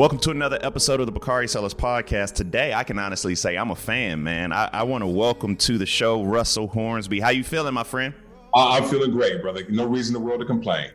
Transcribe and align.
Welcome 0.00 0.18
to 0.20 0.30
another 0.30 0.58
episode 0.62 1.00
of 1.00 1.04
the 1.04 1.12
Bakari 1.12 1.46
Sellers 1.46 1.74
Podcast. 1.74 2.32
Today, 2.32 2.72
I 2.72 2.84
can 2.84 2.98
honestly 2.98 3.34
say 3.34 3.58
I'm 3.58 3.70
a 3.70 3.76
fan, 3.76 4.22
man. 4.22 4.50
I, 4.50 4.70
I 4.72 4.82
want 4.84 5.02
to 5.02 5.06
welcome 5.06 5.56
to 5.56 5.76
the 5.76 5.84
show 5.84 6.24
Russell 6.24 6.68
Hornsby. 6.68 7.20
How 7.20 7.28
you 7.28 7.44
feeling, 7.44 7.74
my 7.74 7.82
friend? 7.82 8.14
Uh, 8.54 8.70
I'm 8.70 8.84
feeling 8.84 9.10
great, 9.10 9.42
brother. 9.42 9.62
No 9.68 9.84
reason 9.84 10.16
in 10.16 10.22
the 10.22 10.26
world 10.26 10.40
to 10.40 10.46
complain. 10.46 10.92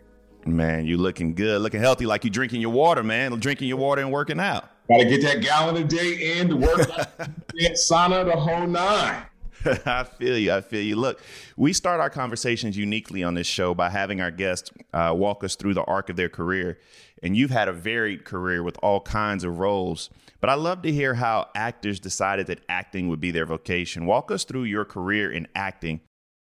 Man, 0.47 0.87
you 0.87 0.97
looking 0.97 1.35
good, 1.35 1.61
looking 1.61 1.81
healthy, 1.81 2.07
like 2.07 2.23
you 2.23 2.31
drinking 2.31 2.61
your 2.61 2.71
water, 2.71 3.03
man. 3.03 3.31
Drinking 3.33 3.67
your 3.67 3.77
water 3.77 4.01
and 4.01 4.11
working 4.11 4.39
out. 4.39 4.71
Got 4.89 4.97
to 4.97 5.05
get 5.05 5.21
that 5.21 5.43
gallon 5.43 5.77
a 5.77 5.83
day 5.83 6.39
in 6.39 6.49
to 6.49 6.55
work. 6.55 6.89
Out 6.89 7.07
sauna 7.59 8.25
the 8.25 8.35
whole 8.35 8.65
nine. 8.65 9.21
I 9.85 10.03
feel 10.03 10.37
you. 10.37 10.53
I 10.53 10.61
feel 10.61 10.81
you. 10.81 10.95
Look, 10.95 11.21
we 11.57 11.73
start 11.73 11.99
our 11.99 12.09
conversations 12.09 12.77
uniquely 12.77 13.23
on 13.23 13.33
this 13.33 13.47
show 13.47 13.73
by 13.73 13.89
having 13.89 14.21
our 14.21 14.31
guests 14.31 14.71
uh, 14.93 15.13
walk 15.15 15.43
us 15.43 15.55
through 15.55 15.73
the 15.73 15.83
arc 15.83 16.09
of 16.09 16.15
their 16.15 16.29
career. 16.29 16.79
And 17.23 17.35
you've 17.35 17.51
had 17.51 17.67
a 17.67 17.73
varied 17.73 18.25
career 18.25 18.61
with 18.61 18.77
all 18.83 19.01
kinds 19.01 19.43
of 19.43 19.59
roles. 19.59 20.09
But 20.41 20.49
I 20.49 20.55
love 20.55 20.81
to 20.83 20.91
hear 20.91 21.15
how 21.15 21.47
actors 21.55 21.99
decided 21.99 22.47
that 22.47 22.59
acting 22.69 23.09
would 23.09 23.19
be 23.19 23.31
their 23.31 23.45
vocation. 23.45 24.05
Walk 24.05 24.31
us 24.31 24.43
through 24.43 24.63
your 24.63 24.85
career 24.85 25.31
in 25.31 25.47
acting. 25.55 26.01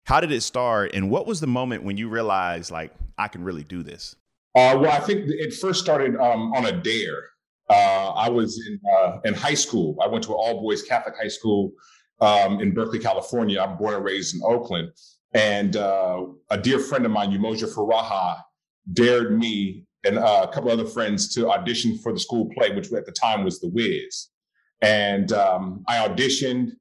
How 0.06 0.20
did 0.20 0.32
it 0.32 0.42
start? 0.42 0.92
And 0.94 1.10
what 1.10 1.28
was 1.28 1.40
the 1.40 1.48
moment 1.48 1.84
when 1.84 1.98
you 1.98 2.10
realized, 2.10 2.72
like, 2.72 2.94
I 3.18 3.28
can 3.28 3.44
really 3.44 3.64
do 3.64 3.84
this? 3.84 4.16
Uh, 4.56 4.78
well, 4.80 4.92
I 4.92 5.00
think 5.00 5.26
it 5.28 5.54
first 5.54 5.82
started 5.82 6.16
um, 6.16 6.54
on 6.54 6.66
a 6.66 6.72
dare. 6.72 7.30
Uh, 7.70 8.10
I 8.16 8.30
was 8.30 8.60
in 8.68 8.80
uh, 8.98 9.20
in 9.26 9.36
high 9.36 9.54
school. 9.54 9.96
I 10.02 10.08
went 10.08 10.24
to 10.24 10.32
an 10.32 10.38
all 10.40 10.62
boys 10.62 10.82
Catholic 10.82 11.16
high 11.16 11.28
school 11.28 11.72
um, 12.22 12.60
in 12.60 12.74
Berkeley, 12.74 13.00
California. 13.00 13.62
I'm 13.62 13.78
born 13.78 13.96
and 13.96 14.04
raised 14.04 14.36
in 14.36 14.42
Oakland. 14.44 14.92
And 15.34 15.76
uh, 15.76 16.26
a 16.50 16.58
dear 16.58 16.80
friend 16.80 17.06
of 17.06 17.12
mine, 17.12 17.32
Umoja 17.32 17.74
Faraha, 17.74 18.42
dared 18.94 19.38
me 19.38 19.86
and 20.04 20.18
uh, 20.18 20.48
a 20.50 20.54
couple 20.54 20.72
other 20.72 20.86
friends 20.86 21.34
to 21.36 21.50
audition 21.52 21.98
for 22.00 22.14
the 22.14 22.20
school 22.20 22.50
play, 22.58 22.74
which 22.74 22.92
at 22.94 23.06
the 23.06 23.12
time 23.12 23.44
was 23.44 23.60
The 23.60 23.70
Wiz. 23.70 24.30
And 24.82 25.32
um, 25.34 25.84
I 25.88 26.08
auditioned, 26.08 26.72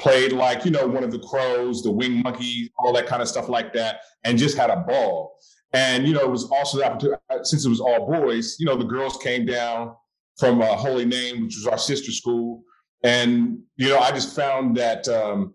played 0.00 0.32
like, 0.32 0.64
you 0.64 0.72
know, 0.72 0.86
one 0.86 1.04
of 1.04 1.12
the 1.12 1.20
crows, 1.20 1.82
the 1.82 1.90
wing 1.90 2.20
monkey, 2.22 2.70
all 2.78 2.92
that 2.92 3.06
kind 3.06 3.22
of 3.22 3.28
stuff 3.28 3.48
like 3.48 3.72
that, 3.74 4.00
and 4.24 4.36
just 4.36 4.56
had 4.56 4.70
a 4.70 4.76
ball. 4.76 5.36
And, 5.72 6.06
you 6.06 6.14
know, 6.14 6.20
it 6.20 6.30
was 6.30 6.50
also 6.50 6.78
the 6.78 6.84
opportunity, 6.84 7.20
uh, 7.30 7.42
since 7.44 7.64
it 7.64 7.68
was 7.68 7.80
all 7.80 8.06
boys, 8.06 8.56
you 8.58 8.66
know, 8.66 8.76
the 8.76 8.84
girls 8.84 9.16
came 9.18 9.46
down 9.46 9.94
from 10.36 10.60
uh, 10.60 10.66
Holy 10.66 11.04
Name, 11.04 11.44
which 11.44 11.56
was 11.56 11.66
our 11.66 11.78
sister 11.78 12.10
school. 12.10 12.64
And, 13.04 13.60
you 13.76 13.90
know, 13.90 13.98
I 13.98 14.10
just 14.10 14.34
found 14.34 14.76
that 14.78 15.06
um, 15.08 15.54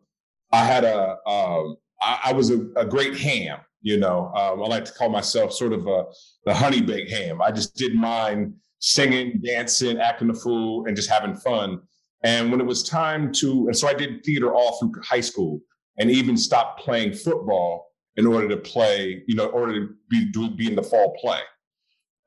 I 0.51 0.63
had 0.63 0.85
a, 0.85 1.17
um, 1.27 1.75
I, 2.01 2.19
I 2.25 2.33
was 2.33 2.51
a, 2.51 2.61
a 2.77 2.85
great 2.85 3.17
ham 3.17 3.59
you 3.81 3.97
know, 3.97 4.31
um, 4.35 4.61
I 4.61 4.67
like 4.67 4.85
to 4.85 4.91
call 4.91 5.09
myself 5.09 5.53
sort 5.53 5.73
of 5.73 5.87
a 5.87 6.05
the 6.45 6.53
honey 6.53 6.81
baked 6.81 7.11
ham. 7.11 7.41
I 7.41 7.51
just 7.51 7.75
didn't 7.75 7.99
mind 7.99 8.53
singing, 8.79 9.41
dancing, 9.43 9.99
acting 9.99 10.29
a 10.29 10.33
fool, 10.33 10.85
and 10.85 10.95
just 10.95 11.09
having 11.09 11.35
fun. 11.35 11.81
And 12.23 12.51
when 12.51 12.59
it 12.59 12.65
was 12.65 12.83
time 12.83 13.31
to, 13.33 13.67
and 13.67 13.77
so 13.77 13.87
I 13.87 13.93
did 13.93 14.23
theater 14.25 14.53
all 14.53 14.77
through 14.79 15.01
high 15.03 15.21
school, 15.21 15.61
and 15.97 16.11
even 16.11 16.35
stopped 16.35 16.81
playing 16.81 17.13
football 17.13 17.87
in 18.17 18.27
order 18.27 18.49
to 18.49 18.57
play, 18.57 19.23
you 19.27 19.35
know, 19.35 19.47
in 19.47 19.53
order 19.53 19.73
to 19.79 19.93
be 20.09 20.25
do, 20.25 20.49
be 20.49 20.67
in 20.67 20.75
the 20.75 20.83
fall 20.83 21.15
play. 21.21 21.39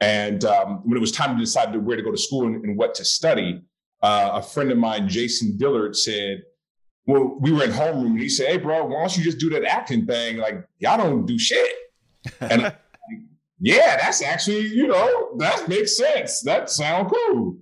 And 0.00 0.44
um, 0.46 0.80
when 0.84 0.96
it 0.96 1.00
was 1.00 1.12
time 1.12 1.36
to 1.36 1.40
decide 1.40 1.76
where 1.76 1.96
to 1.96 2.02
go 2.02 2.10
to 2.10 2.18
school 2.18 2.46
and, 2.46 2.64
and 2.64 2.78
what 2.78 2.94
to 2.96 3.04
study, 3.04 3.60
uh, 4.02 4.30
a 4.34 4.42
friend 4.42 4.70
of 4.72 4.78
mine, 4.78 5.08
Jason 5.08 5.56
Dillard, 5.56 5.96
said, 5.96 6.42
well, 7.06 7.36
we 7.40 7.52
were 7.52 7.64
in 7.64 7.70
homeroom 7.70 8.12
and 8.12 8.20
he 8.20 8.28
said, 8.28 8.48
Hey, 8.48 8.56
bro, 8.58 8.84
why 8.84 9.00
don't 9.00 9.16
you 9.16 9.24
just 9.24 9.38
do 9.38 9.50
that 9.50 9.64
acting 9.64 10.06
thing? 10.06 10.36
Like, 10.36 10.64
y'all 10.78 10.98
don't 10.98 11.26
do 11.26 11.38
shit. 11.38 11.74
And 12.40 12.62
like, 12.62 12.76
yeah, 13.60 13.96
that's 13.96 14.22
actually, 14.22 14.66
you 14.66 14.86
know, 14.86 15.36
that 15.38 15.68
makes 15.68 15.96
sense. 15.96 16.42
That 16.42 16.70
sounds 16.70 17.12
cool. 17.12 17.56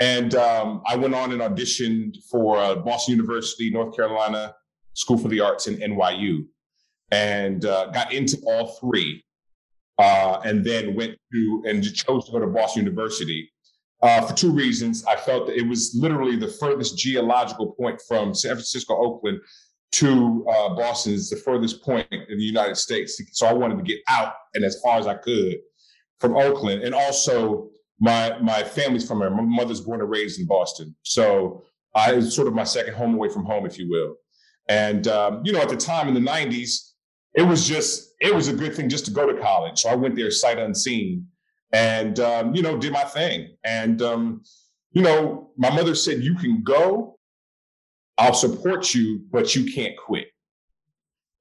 And 0.00 0.34
um, 0.34 0.82
I 0.86 0.96
went 0.96 1.14
on 1.14 1.32
and 1.32 1.40
auditioned 1.40 2.16
for 2.30 2.58
uh, 2.58 2.76
Boston 2.76 3.12
University, 3.12 3.70
North 3.70 3.94
Carolina 3.94 4.54
School 4.94 5.18
for 5.18 5.28
the 5.28 5.40
Arts 5.40 5.68
in 5.68 5.76
NYU, 5.76 6.46
and 7.12 7.64
uh, 7.64 7.86
got 7.86 8.12
into 8.12 8.38
all 8.46 8.76
three. 8.80 9.22
Uh, 9.96 10.40
and 10.44 10.64
then 10.64 10.96
went 10.96 11.16
to 11.32 11.62
and 11.68 11.84
chose 11.94 12.26
to 12.26 12.32
go 12.32 12.40
to 12.40 12.48
Boston 12.48 12.82
University 12.82 13.48
uh, 14.04 14.20
for 14.20 14.34
two 14.34 14.52
reasons. 14.52 15.04
I 15.06 15.16
felt 15.16 15.46
that 15.46 15.56
it 15.56 15.66
was 15.66 15.96
literally 15.98 16.36
the 16.36 16.48
furthest 16.48 16.98
geological 16.98 17.72
point 17.72 18.00
from 18.06 18.34
San 18.34 18.52
Francisco, 18.52 18.94
Oakland 18.94 19.40
to 19.92 20.44
uh, 20.50 20.74
Boston 20.74 21.14
is 21.14 21.30
the 21.30 21.36
furthest 21.36 21.82
point 21.82 22.06
in 22.10 22.36
the 22.36 22.44
United 22.44 22.76
States. 22.76 23.20
So 23.32 23.46
I 23.46 23.52
wanted 23.52 23.78
to 23.78 23.82
get 23.82 24.00
out 24.08 24.34
and 24.52 24.64
as 24.64 24.78
far 24.82 24.98
as 24.98 25.06
I 25.06 25.14
could 25.14 25.56
from 26.20 26.36
Oakland. 26.36 26.82
And 26.82 26.94
also 26.94 27.70
my 27.98 28.36
my 28.40 28.62
family's 28.62 29.08
from 29.08 29.20
there. 29.20 29.30
My 29.30 29.42
mother's 29.42 29.80
born 29.80 30.00
and 30.00 30.10
raised 30.10 30.38
in 30.38 30.46
Boston. 30.46 30.94
So 31.02 31.64
I 31.94 32.12
was 32.12 32.34
sort 32.34 32.48
of 32.48 32.54
my 32.54 32.64
second 32.64 32.94
home 32.94 33.14
away 33.14 33.30
from 33.30 33.44
home, 33.44 33.64
if 33.64 33.78
you 33.78 33.88
will. 33.88 34.16
And 34.68 35.08
um, 35.08 35.42
you 35.44 35.52
know, 35.52 35.60
at 35.60 35.68
the 35.70 35.76
time 35.76 36.08
in 36.08 36.14
the 36.14 36.20
90s, 36.20 36.90
it 37.34 37.42
was 37.42 37.66
just 37.66 38.14
it 38.20 38.34
was 38.34 38.48
a 38.48 38.52
good 38.52 38.74
thing 38.74 38.90
just 38.90 39.06
to 39.06 39.12
go 39.12 39.32
to 39.32 39.40
college. 39.40 39.80
So 39.80 39.88
I 39.88 39.94
went 39.94 40.14
there 40.14 40.30
sight 40.30 40.58
unseen 40.58 41.26
and 41.74 42.20
um, 42.20 42.54
you 42.54 42.62
know 42.62 42.78
did 42.78 42.92
my 42.92 43.04
thing. 43.04 43.56
And 43.64 44.00
um, 44.00 44.42
you 44.92 45.02
know 45.02 45.50
my 45.58 45.70
mother 45.70 45.94
said 45.94 46.22
you 46.22 46.36
can 46.36 46.62
go. 46.62 47.18
I'll 48.16 48.34
support 48.34 48.94
you 48.94 49.24
but 49.30 49.56
you 49.56 49.72
can't 49.72 49.96
quit. 49.96 50.28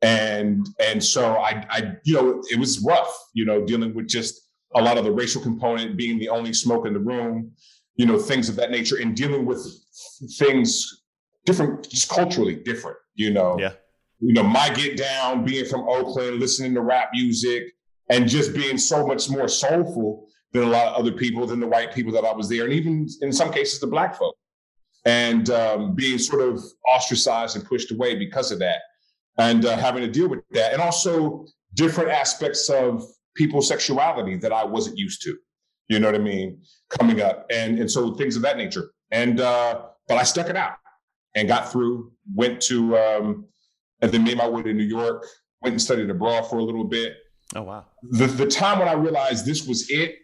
And 0.01 0.67
and 0.85 1.01
so 1.01 1.35
i 1.35 1.66
i 1.69 1.94
you 2.03 2.16
know 2.16 2.44
it 2.51 2.59
was 2.59 2.83
rough 2.83 3.13
you 3.33 3.45
know 3.45 3.63
dealing 3.63 3.94
with 3.94 4.07
just 4.07 4.49
a 4.75 4.81
lot 4.81 4.97
of 4.97 5.05
the 5.05 5.11
racial 5.11 5.41
component 5.41 5.95
being 5.95 6.19
the 6.19 6.27
only 6.27 6.51
smoke 6.51 6.85
in 6.85 6.94
the 6.94 7.00
room 7.00 7.51
you 7.95 8.05
know 8.05 8.19
things 8.19 8.50
of 8.50 8.57
that 8.57 8.69
nature 8.69 8.97
and 8.97 9.15
dealing 9.15 9.45
with 9.45 9.61
things 10.38 11.03
different 11.45 11.89
just 11.89 12.09
culturally 12.09 12.55
different 12.55 12.97
you 13.15 13.31
know. 13.31 13.55
Yeah. 13.57 13.73
You 14.19 14.33
know 14.33 14.44
my 14.44 14.69
get 14.73 14.97
down 14.97 15.45
being 15.45 15.65
from 15.65 15.88
oakland 15.88 16.39
listening 16.39 16.73
to 16.73 16.81
rap 16.81 17.11
music 17.13 17.63
and 18.09 18.28
just 18.28 18.53
being 18.53 18.78
so 18.78 19.06
much 19.06 19.30
more 19.30 19.47
soulful 19.47 20.28
than 20.52 20.64
a 20.64 20.68
lot 20.68 20.88
of 20.88 20.96
other 20.96 21.12
people, 21.12 21.47
than 21.47 21.59
the 21.59 21.68
white 21.68 21.94
people 21.94 22.12
that 22.14 22.25
I 22.25 22.34
was 22.34 22.47
there, 22.50 22.66
and 22.66 22.74
even 22.74 23.08
in 23.22 23.31
some 23.34 23.52
cases 23.52 23.80
the 23.80 23.88
black 23.88 24.16
folk, 24.16 24.36
and 25.06 25.50
um, 25.50 25.96
being 25.96 26.18
sort 26.18 26.42
of 26.42 26.63
ostracized 26.88 27.56
and 27.56 27.66
pushed 27.66 27.92
away 27.92 28.16
because 28.16 28.52
of 28.52 28.59
that, 28.59 28.81
and 29.38 29.66
uh, 29.66 29.75
having 29.78 30.02
to 30.03 30.12
deal 30.12 30.30
with 30.30 30.42
that, 30.52 30.74
and 30.74 30.81
also 30.81 31.46
different 31.74 32.12
aspects 32.12 32.69
of 32.69 33.03
people's 33.36 33.68
sexuality 33.68 34.38
that 34.38 34.53
I 34.53 34.63
wasn't 34.63 34.97
used 34.97 35.22
to. 35.24 35.36
You 35.90 36.00
know 36.00 36.08
what 36.08 36.16
I 36.16 36.24
mean? 36.24 36.62
Coming 36.90 37.22
up, 37.22 37.46
and 37.52 37.80
and 37.80 37.90
so 37.90 38.13
things 38.13 38.36
of 38.36 38.42
that 38.44 38.58
nature, 38.58 38.92
and 39.12 39.42
uh, 39.42 39.81
but 40.08 40.18
I 40.18 40.24
stuck 40.24 40.50
it 40.50 40.56
out 40.56 40.75
and 41.36 41.47
got 41.47 41.72
through. 41.72 42.12
Went 42.36 42.62
to 42.63 42.97
um, 42.97 43.46
and 44.02 44.12
then 44.12 44.24
made 44.24 44.38
my 44.38 44.47
way 44.47 44.62
to 44.62 44.74
New 44.74 44.84
York. 44.84 45.25
Went 45.62 45.74
and 45.74 45.81
studied 45.81 46.09
abroad 46.09 46.44
for 46.44 46.59
a 46.59 46.63
little 46.63 46.84
bit 46.84 47.16
Oh 47.56 47.62
wow. 47.62 47.86
The 48.12 48.28
the 48.28 48.47
time 48.47 48.80
when 48.80 48.88
I 48.88 48.94
realized 48.94 49.46
this 49.46 49.68
was 49.68 49.90
it 49.90 50.16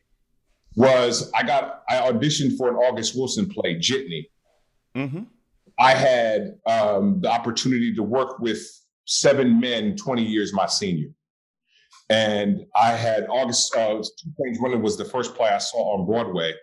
was 0.76 1.32
I 1.34 1.44
got 1.44 1.84
I 1.90 1.96
auditioned 1.96 2.58
for 2.58 2.70
an 2.70 2.76
August 2.76 3.16
Wilson 3.16 3.50
play, 3.50 3.76
Jitney. 3.76 4.30
Mm-hmm. 4.96 5.24
I 5.80 5.94
had 5.94 6.56
um, 6.66 7.22
the 7.22 7.32
opportunity 7.32 7.94
to 7.96 8.04
work 8.04 8.40
with 8.40 8.62
seven 9.06 9.60
men 9.60 9.96
20 9.96 10.24
years 10.24 10.54
my 10.54 10.66
senior. 10.66 11.10
And 12.10 12.66
I 12.76 12.92
had 12.92 13.28
August, 13.30 13.76
uh, 13.76 13.96
Two 13.96 14.32
Trains 14.36 14.60
Running 14.60 14.82
was 14.82 14.98
the 14.98 15.06
first 15.06 15.36
play 15.36 15.50
I 15.50 15.60
saw 15.60 15.98
on 15.98 16.06
Broadway. 16.06 16.54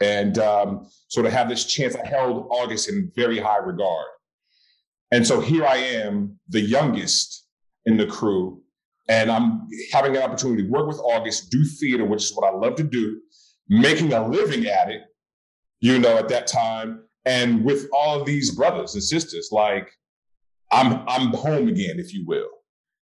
And 0.00 0.38
um, 0.38 0.86
so 1.08 1.22
to 1.22 1.30
have 1.30 1.48
this 1.48 1.64
chance, 1.64 1.96
I 1.96 2.06
held 2.06 2.46
August 2.50 2.88
in 2.88 3.10
very 3.14 3.38
high 3.38 3.58
regard. 3.58 4.06
And 5.12 5.26
so 5.26 5.40
here 5.40 5.66
I 5.66 5.76
am, 5.76 6.38
the 6.48 6.60
youngest 6.60 7.46
in 7.84 7.96
the 7.96 8.06
crew, 8.06 8.61
and 9.12 9.30
I'm 9.30 9.68
having 9.92 10.16
an 10.16 10.22
opportunity 10.22 10.62
to 10.62 10.70
work 10.70 10.86
with 10.86 10.98
August, 10.98 11.50
do 11.50 11.62
theater, 11.64 12.06
which 12.06 12.24
is 12.24 12.34
what 12.34 12.50
I 12.50 12.56
love 12.56 12.76
to 12.76 12.82
do, 12.82 13.20
making 13.68 14.14
a 14.14 14.26
living 14.26 14.64
at 14.66 14.90
it, 14.90 15.02
you 15.80 15.98
know, 15.98 16.16
at 16.16 16.30
that 16.30 16.46
time, 16.46 17.04
and 17.26 17.62
with 17.62 17.88
all 17.92 18.24
these 18.24 18.54
brothers 18.54 18.94
and 18.94 19.02
sisters, 19.02 19.50
like 19.52 19.90
I'm 20.70 21.06
I'm 21.06 21.28
home 21.34 21.68
again, 21.68 21.96
if 21.98 22.14
you 22.14 22.24
will. 22.26 22.48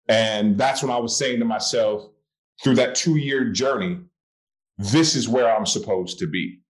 And 0.09 0.57
that's 0.57 0.81
when 0.81 0.93
I 0.93 0.99
was 0.99 1.19
saying 1.19 1.41
to 1.41 1.45
myself, 1.45 2.09
through 2.63 2.77
that 2.77 2.95
two-year 2.95 3.51
journey, 3.51 3.99
this 4.79 5.17
is 5.17 5.29
where 5.29 5.53
I'm 5.55 5.67
supposed 5.67 6.21
to 6.21 6.29
be. 6.29 6.61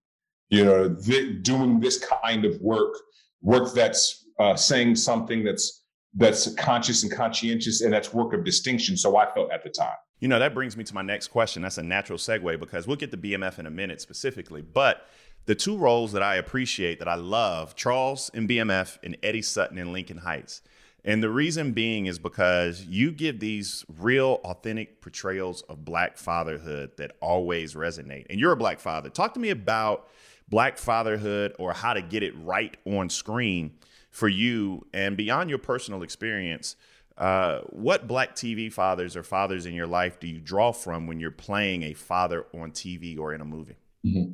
You 0.49 0.65
know, 0.65 0.95
th- 0.95 1.43
doing 1.43 1.79
this 1.79 2.03
kind 2.23 2.43
of 2.43 2.59
work, 2.59 2.95
work 3.41 3.75
that's 3.75 4.25
uh, 4.39 4.55
saying 4.55 4.95
something 4.95 5.43
that's 5.43 5.83
that's 6.17 6.53
conscious 6.55 7.03
and 7.03 7.11
conscientious 7.11 7.81
and 7.81 7.93
that's 7.93 8.13
work 8.13 8.33
of 8.33 8.43
distinction. 8.43 8.97
So 8.97 9.17
I 9.17 9.31
felt 9.33 9.51
at 9.51 9.63
the 9.63 9.69
time. 9.69 9.95
You 10.19 10.27
know, 10.27 10.39
that 10.39 10.53
brings 10.55 10.75
me 10.75 10.83
to 10.83 10.95
my 10.95 11.03
next 11.03 11.27
question. 11.27 11.61
That's 11.61 11.77
a 11.77 11.83
natural 11.83 12.17
segue 12.17 12.59
because 12.59 12.87
we'll 12.87 12.97
get 12.97 13.11
to 13.11 13.17
BMF 13.17 13.59
in 13.59 13.67
a 13.67 13.71
minute 13.71 14.01
specifically. 14.01 14.63
But 14.63 15.07
the 15.45 15.53
two 15.53 15.77
roles 15.77 16.11
that 16.13 16.23
I 16.23 16.35
appreciate, 16.35 16.99
that 16.99 17.07
I 17.07 17.15
love, 17.15 17.75
Charles 17.75 18.31
in 18.33 18.47
BMF 18.47 18.97
and 19.03 19.15
Eddie 19.21 19.43
Sutton 19.43 19.77
in 19.77 19.93
Lincoln 19.93 20.17
Heights. 20.17 20.61
And 21.05 21.21
the 21.21 21.29
reason 21.29 21.71
being 21.71 22.07
is 22.07 22.17
because 22.17 22.83
you 22.83 23.11
give 23.11 23.39
these 23.39 23.85
real, 23.99 24.41
authentic 24.43 25.01
portrayals 25.01 25.61
of 25.63 25.85
Black 25.85 26.17
fatherhood 26.17 26.91
that 26.97 27.13
always 27.21 27.75
resonate. 27.75 28.25
And 28.29 28.39
you're 28.39 28.51
a 28.51 28.57
Black 28.57 28.79
father. 28.79 29.09
Talk 29.09 29.35
to 29.35 29.39
me 29.39 29.51
about 29.51 30.09
black 30.49 30.77
fatherhood 30.77 31.53
or 31.59 31.73
how 31.73 31.93
to 31.93 32.01
get 32.01 32.23
it 32.23 32.33
right 32.37 32.77
on 32.85 33.09
screen 33.09 33.71
for 34.11 34.27
you 34.27 34.85
and 34.93 35.17
beyond 35.17 35.49
your 35.49 35.59
personal 35.59 36.03
experience 36.03 36.75
uh, 37.17 37.61
what 37.69 38.07
black 38.07 38.35
tv 38.35 38.71
fathers 38.71 39.15
or 39.15 39.23
fathers 39.23 39.65
in 39.65 39.73
your 39.73 39.87
life 39.87 40.19
do 40.19 40.27
you 40.27 40.39
draw 40.39 40.71
from 40.71 41.07
when 41.07 41.19
you're 41.19 41.31
playing 41.31 41.83
a 41.83 41.93
father 41.93 42.45
on 42.53 42.71
tv 42.71 43.17
or 43.19 43.33
in 43.33 43.41
a 43.41 43.45
movie 43.45 43.75
mm-hmm. 44.05 44.31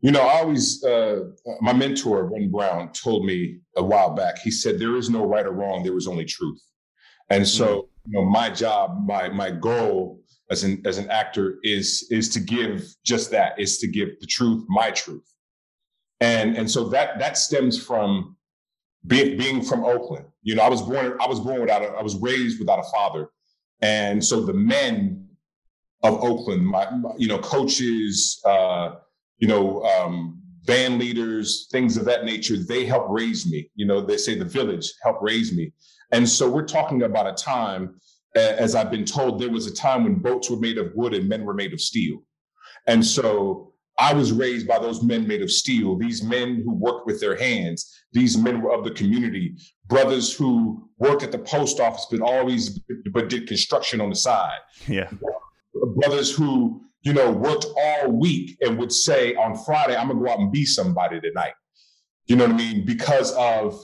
you 0.00 0.10
know 0.10 0.22
i 0.22 0.38
always 0.38 0.82
uh, 0.84 1.20
my 1.60 1.72
mentor 1.72 2.26
ren 2.26 2.50
brown 2.50 2.90
told 2.92 3.24
me 3.24 3.58
a 3.76 3.82
while 3.82 4.10
back 4.10 4.38
he 4.38 4.50
said 4.50 4.78
there 4.78 4.96
is 4.96 5.10
no 5.10 5.24
right 5.24 5.46
or 5.46 5.52
wrong 5.52 5.82
there 5.82 5.96
is 5.96 6.06
only 6.06 6.24
truth 6.24 6.60
and 7.30 7.46
so 7.46 7.66
mm-hmm. 7.66 8.12
you 8.12 8.20
know 8.20 8.24
my 8.24 8.48
job 8.48 9.04
my 9.06 9.28
my 9.28 9.50
goal 9.50 10.20
as 10.50 10.64
an 10.64 10.80
as 10.86 10.98
an 10.98 11.10
actor 11.10 11.58
is 11.62 12.06
is 12.10 12.28
to 12.28 12.40
give 12.40 12.84
just 13.04 13.30
that 13.30 13.58
is 13.58 13.78
to 13.78 13.88
give 13.88 14.08
the 14.20 14.26
truth 14.26 14.64
my 14.68 14.90
truth 14.90 15.31
and 16.22 16.56
and 16.56 16.70
so 16.70 16.88
that 16.88 17.18
that 17.18 17.36
stems 17.36 17.82
from 17.82 18.36
being 19.06 19.36
being 19.36 19.60
from 19.62 19.84
Oakland. 19.84 20.26
You 20.42 20.54
know, 20.54 20.62
I 20.62 20.68
was 20.68 20.80
born 20.80 21.16
I 21.20 21.26
was 21.26 21.40
born 21.40 21.60
without 21.60 21.82
a, 21.82 21.88
I 21.88 22.02
was 22.02 22.16
raised 22.16 22.60
without 22.60 22.78
a 22.78 22.88
father, 22.90 23.28
and 23.80 24.24
so 24.24 24.40
the 24.40 24.54
men 24.54 25.28
of 26.04 26.22
Oakland, 26.22 26.64
my, 26.64 26.88
my 26.90 27.10
you 27.18 27.26
know 27.26 27.38
coaches, 27.38 28.40
uh, 28.46 28.94
you 29.38 29.48
know 29.48 29.82
um, 29.82 30.40
band 30.64 31.00
leaders, 31.00 31.66
things 31.72 31.96
of 31.96 32.04
that 32.04 32.24
nature, 32.24 32.56
they 32.56 32.86
helped 32.86 33.10
raise 33.10 33.44
me. 33.50 33.68
You 33.74 33.86
know, 33.86 34.00
they 34.00 34.16
say 34.16 34.36
the 34.36 34.44
village 34.44 34.92
helped 35.02 35.22
raise 35.22 35.52
me, 35.52 35.72
and 36.12 36.28
so 36.28 36.48
we're 36.48 36.66
talking 36.66 37.02
about 37.02 37.26
a 37.26 37.32
time, 37.32 38.00
as 38.36 38.76
I've 38.76 38.92
been 38.92 39.04
told, 39.04 39.40
there 39.40 39.50
was 39.50 39.66
a 39.66 39.74
time 39.74 40.04
when 40.04 40.14
boats 40.14 40.48
were 40.48 40.56
made 40.56 40.78
of 40.78 40.94
wood 40.94 41.14
and 41.14 41.28
men 41.28 41.44
were 41.44 41.54
made 41.54 41.72
of 41.72 41.80
steel, 41.80 42.22
and 42.86 43.04
so 43.04 43.71
I 43.98 44.14
was 44.14 44.32
raised 44.32 44.66
by 44.66 44.78
those 44.78 45.02
men 45.02 45.26
made 45.26 45.42
of 45.42 45.50
steel, 45.50 45.96
these 45.96 46.22
men 46.22 46.62
who 46.64 46.74
worked 46.74 47.06
with 47.06 47.20
their 47.20 47.36
hands. 47.36 47.92
These 48.12 48.36
men 48.36 48.60
were 48.62 48.72
of 48.72 48.84
the 48.84 48.90
community, 48.90 49.54
brothers 49.86 50.32
who 50.34 50.88
worked 50.98 51.22
at 51.22 51.32
the 51.32 51.38
post 51.38 51.80
office, 51.80 52.06
but 52.10 52.20
always 52.20 52.80
but 53.12 53.28
did 53.28 53.46
construction 53.46 54.00
on 54.00 54.10
the 54.10 54.16
side. 54.16 54.58
Yeah. 54.86 55.10
Brothers 55.96 56.34
who, 56.34 56.82
you 57.02 57.12
know, 57.12 57.30
worked 57.30 57.66
all 57.76 58.12
week 58.12 58.56
and 58.60 58.78
would 58.78 58.92
say 58.92 59.34
on 59.34 59.56
Friday, 59.64 59.96
I'm 59.96 60.08
gonna 60.08 60.20
go 60.20 60.30
out 60.30 60.38
and 60.38 60.52
be 60.52 60.64
somebody 60.64 61.20
tonight. 61.20 61.54
You 62.26 62.36
know 62.36 62.46
what 62.46 62.54
I 62.54 62.58
mean? 62.58 62.84
Because 62.84 63.32
of, 63.32 63.78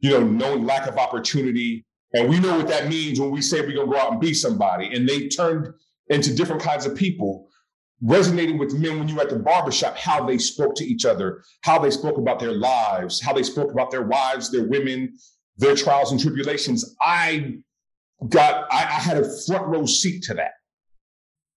you 0.00 0.10
know, 0.10 0.24
no 0.24 0.54
lack 0.56 0.86
of 0.86 0.98
opportunity. 0.98 1.86
And 2.12 2.28
we 2.28 2.38
know 2.38 2.56
what 2.56 2.68
that 2.68 2.88
means 2.88 3.18
when 3.18 3.30
we 3.30 3.40
say 3.42 3.60
we're 3.60 3.74
gonna 3.74 3.90
go 3.90 3.98
out 3.98 4.12
and 4.12 4.20
be 4.20 4.34
somebody. 4.34 4.94
And 4.94 5.08
they 5.08 5.28
turned 5.28 5.68
into 6.08 6.34
different 6.34 6.62
kinds 6.62 6.86
of 6.86 6.94
people 6.94 7.48
resonating 8.02 8.58
with 8.58 8.74
men 8.74 8.98
when 8.98 9.08
you 9.08 9.14
were 9.14 9.22
at 9.22 9.30
the 9.30 9.38
barbershop, 9.38 9.96
how 9.96 10.24
they 10.26 10.38
spoke 10.38 10.74
to 10.76 10.84
each 10.84 11.04
other, 11.04 11.42
how 11.62 11.78
they 11.78 11.90
spoke 11.90 12.18
about 12.18 12.38
their 12.38 12.52
lives, 12.52 13.20
how 13.20 13.32
they 13.32 13.42
spoke 13.42 13.70
about 13.72 13.90
their 13.90 14.02
wives, 14.02 14.50
their 14.50 14.64
women, 14.64 15.16
their 15.56 15.74
trials 15.74 16.12
and 16.12 16.20
tribulations. 16.20 16.94
I 17.00 17.54
got, 18.28 18.66
I, 18.72 18.82
I 18.82 19.00
had 19.00 19.16
a 19.16 19.36
front 19.46 19.66
row 19.66 19.86
seat 19.86 20.22
to 20.24 20.34
that, 20.34 20.52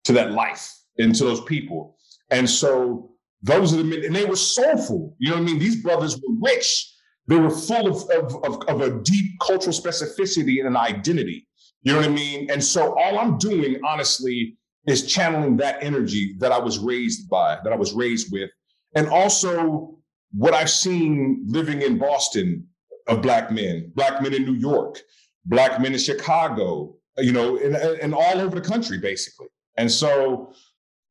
to 0.05 0.13
that 0.15 0.33
life 0.33 0.71
and 0.99 1.15
to 1.15 1.25
those 1.25 1.41
people. 1.43 1.97
And 2.31 2.49
so 2.49 3.13
those 3.43 3.73
are 3.73 3.77
the 3.77 3.85
men, 3.85 4.05
and 4.05 4.15
they 4.15 4.25
were 4.25 4.37
soulful. 4.37 5.15
You 5.19 5.31
know 5.31 5.37
what 5.37 5.43
I 5.43 5.47
mean? 5.47 5.59
These 5.59 5.83
brothers 5.83 6.17
were 6.17 6.35
rich. 6.43 6.91
They 7.27 7.37
were 7.37 7.51
full 7.51 7.87
of, 7.87 8.11
of, 8.11 8.45
of, 8.45 8.63
of 8.69 8.81
a 8.81 9.03
deep 9.03 9.39
cultural 9.41 9.75
specificity 9.75 10.59
and 10.59 10.69
an 10.69 10.77
identity. 10.77 11.47
You 11.83 11.93
know 11.93 12.01
what 12.01 12.09
I 12.09 12.13
mean? 12.13 12.51
And 12.51 12.63
so 12.63 12.99
all 12.99 13.19
I'm 13.19 13.39
doing, 13.39 13.81
honestly, 13.85 14.57
is 14.87 15.07
channeling 15.07 15.57
that 15.59 15.83
energy 15.83 16.35
that 16.39 16.53
I 16.53 16.59
was 16.59 16.79
raised 16.79 17.29
by, 17.29 17.59
that 17.65 17.73
I 17.73 17.77
was 17.77 17.93
raised 17.93 18.33
with, 18.33 18.51
and 18.95 19.09
also 19.09 19.99
what 20.33 20.55
I've 20.55 20.71
seen 20.71 21.45
living 21.47 21.83
in 21.83 21.99
Boston 21.99 22.67
of 23.07 23.23
black 23.23 23.51
men, 23.51 23.93
black 23.95 24.23
men 24.23 24.35
in 24.35 24.45
New 24.45 24.55
York, 24.55 25.01
black 25.47 25.81
men 25.81 25.93
in 25.93 25.99
Chicago, 25.99 26.97
you 27.19 27.33
know, 27.33 27.57
and, 27.59 27.77
and 27.77 28.15
all 28.15 28.41
over 28.41 28.59
the 28.61 28.67
country, 28.67 28.99
basically. 28.99 29.47
And 29.77 29.91
so 29.91 30.53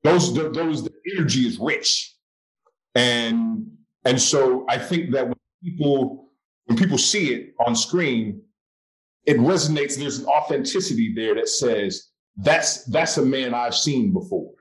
those 0.03 0.33
those 0.33 0.83
the 0.83 0.91
energy 1.15 1.47
is 1.47 1.57
rich, 1.59 2.15
and 2.95 3.65
and 4.05 4.21
so 4.21 4.65
I 4.69 4.77
think 4.77 5.11
that 5.11 5.25
when 5.25 5.35
people 5.63 6.29
when 6.65 6.77
people 6.77 6.97
see 6.97 7.33
it 7.33 7.53
on 7.65 7.75
screen, 7.75 8.41
it 9.25 9.37
resonates. 9.37 9.97
There's 9.97 10.19
an 10.19 10.25
authenticity 10.25 11.13
there 11.13 11.35
that 11.35 11.49
says 11.49 12.09
that's 12.38 12.85
that's 12.85 13.18
a 13.18 13.25
man 13.25 13.53
I've 13.53 13.75
seen 13.75 14.12
before. 14.12 14.51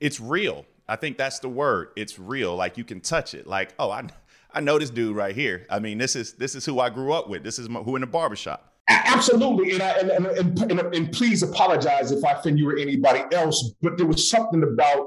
It's 0.00 0.20
real. 0.20 0.64
I 0.88 0.96
think 0.96 1.16
that's 1.16 1.38
the 1.38 1.48
word. 1.48 1.88
It's 1.96 2.18
real. 2.18 2.56
Like 2.56 2.76
you 2.76 2.84
can 2.84 3.00
touch 3.00 3.34
it. 3.34 3.46
Like, 3.46 3.74
oh, 3.78 3.90
I 3.90 4.08
I 4.52 4.60
know 4.60 4.78
this 4.78 4.90
dude 4.90 5.16
right 5.16 5.34
here. 5.34 5.66
I 5.70 5.78
mean, 5.78 5.98
this 5.98 6.16
is 6.16 6.34
this 6.34 6.54
is 6.54 6.64
who 6.64 6.80
I 6.80 6.90
grew 6.90 7.12
up 7.12 7.28
with. 7.28 7.42
This 7.42 7.58
is 7.58 7.68
my, 7.68 7.80
who 7.80 7.96
in 7.96 8.00
the 8.00 8.06
barbershop. 8.06 8.72
Absolutely, 8.88 9.72
and, 9.72 9.82
I, 9.82 9.90
and, 9.92 10.26
and, 10.26 10.70
and, 10.72 10.94
and 10.94 11.12
please 11.12 11.42
apologize 11.44 12.10
if 12.10 12.24
I 12.24 12.32
offend 12.32 12.58
you 12.58 12.68
or 12.68 12.76
anybody 12.76 13.22
else, 13.34 13.74
but 13.80 13.96
there 13.96 14.06
was 14.06 14.28
something 14.28 14.62
about 14.64 15.06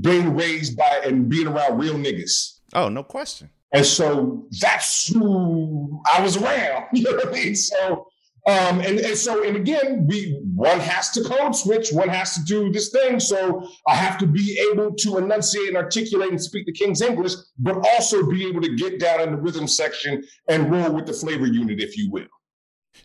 being 0.00 0.34
raised 0.34 0.76
by 0.76 1.02
and 1.04 1.28
being 1.28 1.46
around 1.46 1.78
real 1.78 1.94
niggas. 1.94 2.58
Oh, 2.74 2.88
no 2.88 3.04
question. 3.04 3.50
And 3.72 3.86
so 3.86 4.46
that's 4.60 5.08
who 5.08 6.02
I 6.12 6.20
was 6.20 6.36
around. 6.36 6.86
You 6.92 7.04
know 7.04 7.12
what 7.12 7.28
I 7.28 7.30
mean? 7.30 7.54
So 7.54 8.06
um, 8.44 8.80
and, 8.80 8.98
and 8.98 9.16
so, 9.16 9.44
and 9.44 9.56
again, 9.56 10.04
we 10.08 10.40
one 10.54 10.80
has 10.80 11.10
to 11.10 11.22
code 11.22 11.54
switch, 11.54 11.92
one 11.92 12.08
has 12.08 12.34
to 12.34 12.42
do 12.42 12.72
this 12.72 12.90
thing. 12.90 13.20
So 13.20 13.68
I 13.86 13.94
have 13.94 14.18
to 14.18 14.26
be 14.26 14.58
able 14.72 14.94
to 14.94 15.18
enunciate 15.18 15.68
and 15.68 15.76
articulate 15.76 16.30
and 16.30 16.42
speak 16.42 16.66
the 16.66 16.72
King's 16.72 17.02
English, 17.02 17.34
but 17.58 17.76
also 17.76 18.28
be 18.28 18.44
able 18.48 18.60
to 18.62 18.74
get 18.74 18.98
down 18.98 19.20
in 19.20 19.30
the 19.30 19.36
rhythm 19.36 19.68
section 19.68 20.24
and 20.48 20.72
roll 20.72 20.92
with 20.92 21.06
the 21.06 21.12
flavor 21.12 21.46
unit, 21.46 21.80
if 21.80 21.96
you 21.96 22.10
will. 22.10 22.26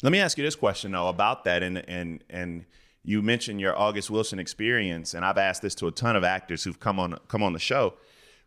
Let 0.01 0.11
me 0.11 0.19
ask 0.19 0.39
you 0.39 0.43
this 0.43 0.55
question 0.55 0.91
though 0.91 1.07
about 1.07 1.43
that, 1.43 1.61
and 1.61 1.87
and 1.87 2.23
and 2.31 2.65
you 3.03 3.21
mentioned 3.21 3.61
your 3.61 3.77
August 3.77 4.09
Wilson 4.09 4.39
experience, 4.39 5.13
and 5.13 5.23
I've 5.23 5.37
asked 5.37 5.61
this 5.61 5.75
to 5.75 5.87
a 5.87 5.91
ton 5.91 6.15
of 6.15 6.23
actors 6.23 6.63
who've 6.63 6.79
come 6.79 6.99
on 6.99 7.19
come 7.27 7.43
on 7.43 7.53
the 7.53 7.59
show. 7.59 7.93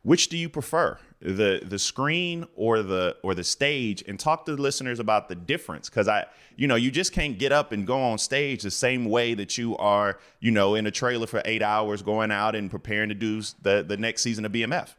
Which 0.02 0.28
do 0.28 0.38
you 0.38 0.48
prefer, 0.48 0.98
the 1.20 1.60
the 1.62 1.78
screen 1.78 2.46
or 2.54 2.82
the 2.82 3.16
or 3.22 3.34
the 3.34 3.44
stage? 3.44 4.02
And 4.08 4.18
talk 4.18 4.46
to 4.46 4.56
the 4.56 4.62
listeners 4.62 4.98
about 4.98 5.28
the 5.28 5.34
difference, 5.34 5.90
because 5.90 6.08
I, 6.08 6.24
you 6.56 6.66
know, 6.66 6.74
you 6.74 6.90
just 6.90 7.12
can't 7.12 7.38
get 7.38 7.52
up 7.52 7.72
and 7.72 7.86
go 7.86 8.00
on 8.00 8.16
stage 8.16 8.62
the 8.62 8.70
same 8.70 9.04
way 9.04 9.34
that 9.34 9.58
you 9.58 9.76
are, 9.76 10.18
you 10.40 10.52
know, 10.52 10.74
in 10.74 10.86
a 10.86 10.90
trailer 10.90 11.26
for 11.26 11.42
eight 11.44 11.62
hours, 11.62 12.00
going 12.00 12.30
out 12.30 12.54
and 12.54 12.70
preparing 12.70 13.10
to 13.10 13.14
do 13.14 13.42
the 13.60 13.84
the 13.86 13.98
next 13.98 14.22
season 14.22 14.46
of 14.46 14.52
BMF. 14.52 14.94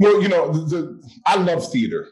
Well, 0.00 0.20
you 0.20 0.28
know, 0.28 0.52
the, 0.52 0.64
the, 0.64 1.10
I 1.26 1.36
love 1.36 1.70
theater, 1.70 2.08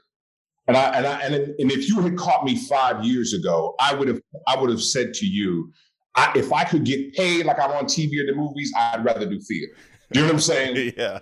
and 0.69 0.77
I 0.77 0.97
and 0.97 1.07
I 1.07 1.21
and, 1.23 1.35
and 1.35 1.73
if 1.73 1.89
you 1.89 2.01
had 2.03 2.17
caught 2.17 2.45
me 2.45 2.57
five 2.57 3.05
years 3.05 3.33
ago, 3.33 3.75
I 3.81 3.95
would 3.95 4.07
have 4.07 4.21
I 4.47 4.61
would 4.61 4.71
have 4.71 4.83
said 4.83 5.13
to 5.15 5.27
you, 5.27 5.73
I, 6.15 6.33
if 6.37 6.53
I 6.53 6.63
could 6.63 6.85
get 6.85 7.15
paid 7.15 7.47
like 7.47 7.59
I'm 7.59 7.73
on 7.73 7.87
TV 7.87 8.23
or 8.23 8.27
the 8.27 8.35
movies, 8.37 8.73
I'd 8.77 9.05
rather 9.05 9.29
do 9.29 9.41
theater. 9.41 9.73
You 10.15 10.21
know 10.21 10.27
what 10.29 10.35
I'm 10.35 10.41
saying? 10.41 10.93
yeah. 10.99 11.21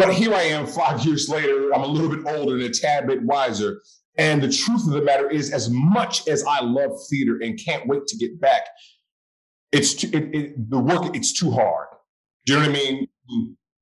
But 0.00 0.14
here 0.14 0.32
I 0.32 0.44
am 0.44 0.66
five 0.66 1.04
years 1.04 1.28
later. 1.28 1.74
I'm 1.74 1.82
a 1.82 1.86
little 1.86 2.08
bit 2.08 2.24
older 2.26 2.54
and 2.54 2.62
a 2.62 2.70
tad 2.70 3.06
bit 3.06 3.22
wiser. 3.22 3.82
And 4.16 4.42
the 4.42 4.50
truth 4.50 4.86
of 4.86 4.94
the 4.94 5.02
matter 5.02 5.28
is, 5.28 5.52
as 5.52 5.68
much 5.68 6.26
as 6.26 6.42
I 6.44 6.60
love 6.62 6.92
theater 7.10 7.38
and 7.42 7.60
can't 7.62 7.86
wait 7.86 8.06
to 8.06 8.16
get 8.16 8.40
back, 8.40 8.62
it's 9.72 9.92
too, 9.92 10.08
it, 10.12 10.34
it, 10.34 10.70
the 10.70 10.78
work. 10.78 11.14
It's 11.14 11.38
too 11.38 11.50
hard. 11.50 11.88
Do 12.46 12.54
you 12.54 12.58
know 12.60 12.66
what 12.66 12.76
I 12.76 12.82
mean? 12.82 13.08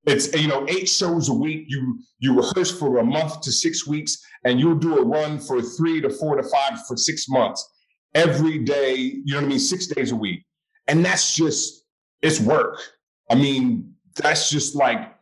It's 0.06 0.34
you 0.34 0.48
know 0.48 0.66
eight 0.68 0.88
shows 0.88 1.28
a 1.28 1.34
week. 1.34 1.64
You 1.68 2.00
you 2.18 2.36
rehearse 2.36 2.76
for 2.76 2.98
a 2.98 3.04
month 3.04 3.40
to 3.42 3.52
six 3.52 3.86
weeks, 3.86 4.18
and 4.44 4.58
you'll 4.58 4.74
do 4.74 4.98
a 4.98 5.04
run 5.04 5.38
for 5.38 5.62
three 5.62 6.00
to 6.00 6.10
four 6.10 6.36
to 6.36 6.42
five 6.42 6.84
for 6.86 6.96
six 6.96 7.28
months 7.28 7.66
every 8.14 8.58
day. 8.58 8.96
You 8.96 9.34
know 9.34 9.36
what 9.36 9.44
I 9.44 9.48
mean? 9.48 9.58
Six 9.60 9.86
days 9.86 10.10
a 10.10 10.16
week, 10.16 10.44
and 10.88 11.04
that's 11.04 11.34
just 11.34 11.84
it's 12.22 12.40
work. 12.40 12.80
I 13.30 13.36
mean, 13.36 13.94
that's 14.16 14.50
just 14.50 14.74
like 14.74 15.17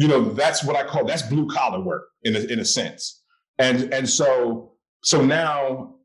you 0.00 0.08
know, 0.08 0.32
that's 0.32 0.64
what 0.64 0.76
I 0.76 0.84
call 0.84 1.04
that's 1.04 1.20
blue 1.20 1.46
collar 1.46 1.78
work 1.78 2.04
in 2.22 2.34
a, 2.34 2.38
in 2.38 2.58
a 2.58 2.64
sense. 2.64 3.22
And 3.58 3.92
and 3.92 4.08
so 4.08 4.72
so 5.02 5.22
now, 5.22 5.96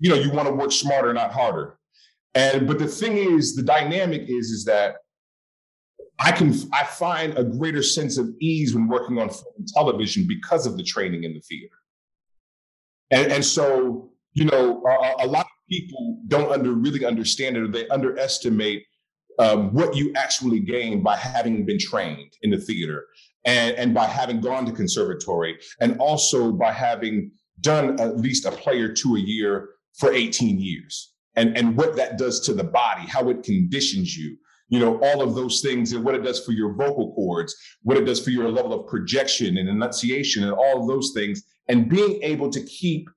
you 0.00 0.10
know, 0.10 0.16
you 0.16 0.32
want 0.32 0.48
to 0.48 0.54
work 0.54 0.72
smarter, 0.72 1.14
not 1.14 1.32
harder. 1.32 1.78
And 2.34 2.66
but 2.66 2.80
the 2.80 2.88
thing 2.88 3.16
is, 3.16 3.54
the 3.54 3.62
dynamic 3.62 4.22
is 4.22 4.50
is 4.50 4.64
that 4.64 4.96
I 6.18 6.32
can 6.32 6.52
I 6.72 6.82
find 6.82 7.38
a 7.38 7.44
greater 7.44 7.84
sense 7.84 8.18
of 8.18 8.28
ease 8.40 8.74
when 8.74 8.88
working 8.88 9.20
on 9.20 9.28
film 9.28 9.54
and 9.56 9.68
television 9.68 10.26
because 10.26 10.66
of 10.66 10.76
the 10.76 10.82
training 10.82 11.22
in 11.22 11.32
the 11.32 11.40
theater. 11.40 11.76
And 13.12 13.30
and 13.30 13.44
so 13.44 14.10
you 14.32 14.46
know, 14.46 14.82
a, 14.84 15.26
a 15.26 15.28
lot 15.28 15.46
of 15.46 15.68
people 15.70 16.18
don't 16.26 16.50
under 16.50 16.72
really 16.72 17.04
understand 17.04 17.56
it, 17.56 17.62
or 17.62 17.68
they 17.68 17.86
underestimate 17.86 18.84
um, 19.38 19.72
what 19.72 19.94
you 19.94 20.12
actually 20.16 20.58
gain 20.58 21.04
by 21.04 21.14
having 21.14 21.64
been 21.64 21.78
trained 21.78 22.32
in 22.42 22.50
the 22.50 22.58
theater 22.58 23.04
and, 23.44 23.74
and 23.76 23.94
by 23.94 24.06
having 24.06 24.40
gone 24.40 24.64
to 24.66 24.72
conservatory 24.72 25.58
and 25.80 25.98
also 25.98 26.52
by 26.52 26.72
having 26.72 27.30
done 27.60 28.00
at 28.00 28.16
least 28.18 28.46
a 28.46 28.50
play 28.50 28.80
or 28.80 28.92
two 28.92 29.16
a 29.16 29.20
year 29.20 29.70
for 29.98 30.12
18 30.12 30.58
years 30.58 31.12
and, 31.36 31.56
and 31.56 31.76
what 31.76 31.96
that 31.96 32.18
does 32.18 32.40
to 32.40 32.54
the 32.54 32.64
body, 32.64 33.02
how 33.02 33.28
it 33.28 33.42
conditions 33.42 34.16
you. 34.16 34.36
you 34.68 34.78
know, 34.78 34.98
all 35.02 35.22
of 35.22 35.34
those 35.34 35.60
things 35.60 35.92
and 35.92 36.04
what 36.04 36.14
it 36.14 36.22
does 36.22 36.44
for 36.44 36.52
your 36.52 36.74
vocal 36.74 37.14
cords, 37.14 37.54
what 37.82 37.96
it 37.96 38.04
does 38.04 38.22
for 38.22 38.30
your 38.30 38.50
level 38.50 38.72
of 38.72 38.86
projection 38.88 39.58
and 39.58 39.68
enunciation 39.68 40.42
and 40.42 40.52
all 40.52 40.80
of 40.80 40.88
those 40.88 41.12
things. 41.14 41.42
And 41.68 41.88
being 41.88 42.22
able 42.22 42.50
to 42.50 42.62
keep 42.62 43.08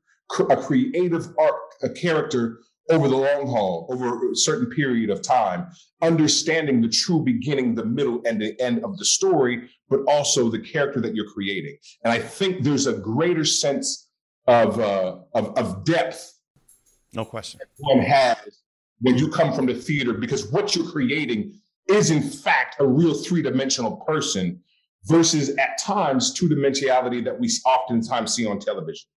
a 0.50 0.58
creative 0.58 1.28
art, 1.40 1.56
a 1.84 1.90
character 1.90 2.60
over 2.90 3.08
the 3.08 3.16
long 3.16 3.48
haul, 3.48 3.88
over 3.90 4.32
a 4.32 4.36
certain 4.36 4.70
period 4.70 5.10
of 5.10 5.22
time, 5.22 5.68
understanding 6.02 6.82
the 6.82 6.90
true 6.90 7.24
beginning, 7.24 7.76
the 7.76 7.86
middle, 7.86 8.22
and 8.26 8.42
the 8.42 8.60
end 8.62 8.84
of 8.84 8.98
the 8.98 9.06
story, 9.06 9.70
but 9.90 10.00
also 10.08 10.50
the 10.50 10.60
character 10.60 11.02
that 11.02 11.16
you're 11.16 11.30
creating. 11.32 11.78
And 12.04 12.14
I 12.14 12.20
think 12.20 12.64
there's 12.64 12.88
a 12.88 12.94
greater 12.94 13.46
sense 13.46 14.10
of 14.48 14.80
uh, 14.80 15.18
of, 15.34 15.58
of 15.58 15.84
depth. 15.84 16.34
No 17.14 17.26
question. 17.26 17.60
One 17.78 18.00
has 18.00 18.38
when 19.02 19.18
you 19.18 19.30
come 19.30 19.54
from 19.54 19.66
the 19.66 19.76
theater, 19.76 20.14
because 20.14 20.52
what 20.52 20.76
you're 20.76 20.90
creating 20.90 21.60
is 21.88 22.10
in 22.10 22.22
fact 22.22 22.78
a 22.80 22.88
real 22.88 23.14
three 23.14 23.42
dimensional 23.42 23.98
person 23.98 24.62
versus 25.06 25.50
at 25.58 25.78
times 25.78 26.34
two 26.34 26.50
dimensionality 26.50 27.24
that 27.24 27.40
we 27.40 27.50
oftentimes 27.66 28.34
see 28.34 28.46
on 28.46 28.60
television. 28.60 29.08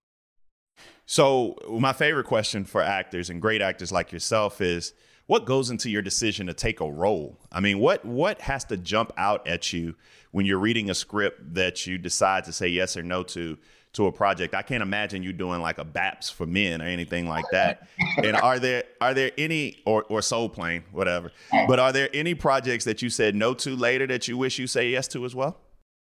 So, 1.11 1.57
my 1.69 1.91
favorite 1.91 2.23
question 2.23 2.63
for 2.63 2.81
actors 2.81 3.29
and 3.29 3.41
great 3.41 3.61
actors 3.61 3.91
like 3.91 4.13
yourself 4.13 4.61
is 4.61 4.93
what 5.27 5.43
goes 5.43 5.69
into 5.69 5.89
your 5.89 6.01
decision 6.01 6.47
to 6.47 6.53
take 6.53 6.79
a 6.79 6.89
role? 6.89 7.37
I 7.51 7.59
mean, 7.59 7.79
what 7.79 8.05
what 8.05 8.39
has 8.39 8.63
to 8.65 8.77
jump 8.77 9.11
out 9.17 9.45
at 9.45 9.73
you 9.73 9.95
when 10.31 10.45
you're 10.45 10.57
reading 10.57 10.89
a 10.89 10.95
script 10.95 11.53
that 11.55 11.85
you 11.85 11.97
decide 11.97 12.45
to 12.45 12.53
say 12.53 12.69
yes 12.69 12.95
or 12.95 13.03
no 13.03 13.23
to 13.23 13.57
to 13.91 14.07
a 14.07 14.11
project? 14.13 14.55
I 14.55 14.61
can't 14.61 14.81
imagine 14.81 15.21
you 15.21 15.33
doing 15.33 15.59
like 15.59 15.79
a 15.79 15.83
BAPS 15.83 16.29
for 16.29 16.45
men 16.45 16.81
or 16.81 16.85
anything 16.85 17.27
like 17.27 17.43
that. 17.51 17.89
and 18.23 18.37
are 18.37 18.57
there 18.57 18.85
are 19.01 19.13
there 19.13 19.31
any 19.37 19.81
or 19.85 20.03
or 20.03 20.21
Soul 20.21 20.47
Plane, 20.47 20.85
whatever. 20.93 21.33
But 21.67 21.77
are 21.77 21.91
there 21.91 22.07
any 22.13 22.35
projects 22.35 22.85
that 22.85 23.01
you 23.01 23.09
said 23.09 23.35
no 23.35 23.53
to 23.55 23.75
later 23.75 24.07
that 24.07 24.29
you 24.29 24.37
wish 24.37 24.57
you 24.57 24.65
say 24.65 24.91
yes 24.91 25.09
to 25.09 25.25
as 25.25 25.35
well? 25.35 25.57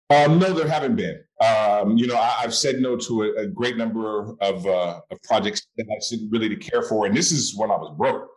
Um, 0.10 0.38
no, 0.40 0.54
there 0.54 0.68
haven't 0.68 0.96
been. 0.96 1.20
Um, 1.42 1.98
you 1.98 2.08
know, 2.08 2.16
I, 2.16 2.42
have 2.42 2.54
said 2.54 2.80
no 2.80 2.96
to 2.96 3.24
a, 3.24 3.42
a 3.42 3.48
great 3.48 3.76
number 3.76 4.36
of, 4.40 4.66
uh, 4.66 5.00
of 5.12 5.22
projects 5.24 5.68
that 5.78 5.88
I 5.90 6.00
didn't 6.10 6.30
really 6.30 6.56
care 6.56 6.84
for, 6.84 7.06
and 7.06 7.16
this 7.16 7.32
is 7.32 7.56
when 7.58 7.72
I 7.72 7.76
was 7.76 7.94
broke. 7.98 8.30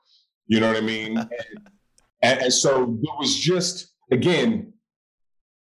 You 0.47 0.61
know 0.61 0.69
what 0.69 0.77
I 0.77 0.81
mean? 0.81 1.19
and, 1.19 1.31
and, 2.23 2.41
and 2.41 2.53
so 2.53 2.99
it 3.03 3.19
was 3.19 3.39
just 3.39 3.93
again 4.11 4.73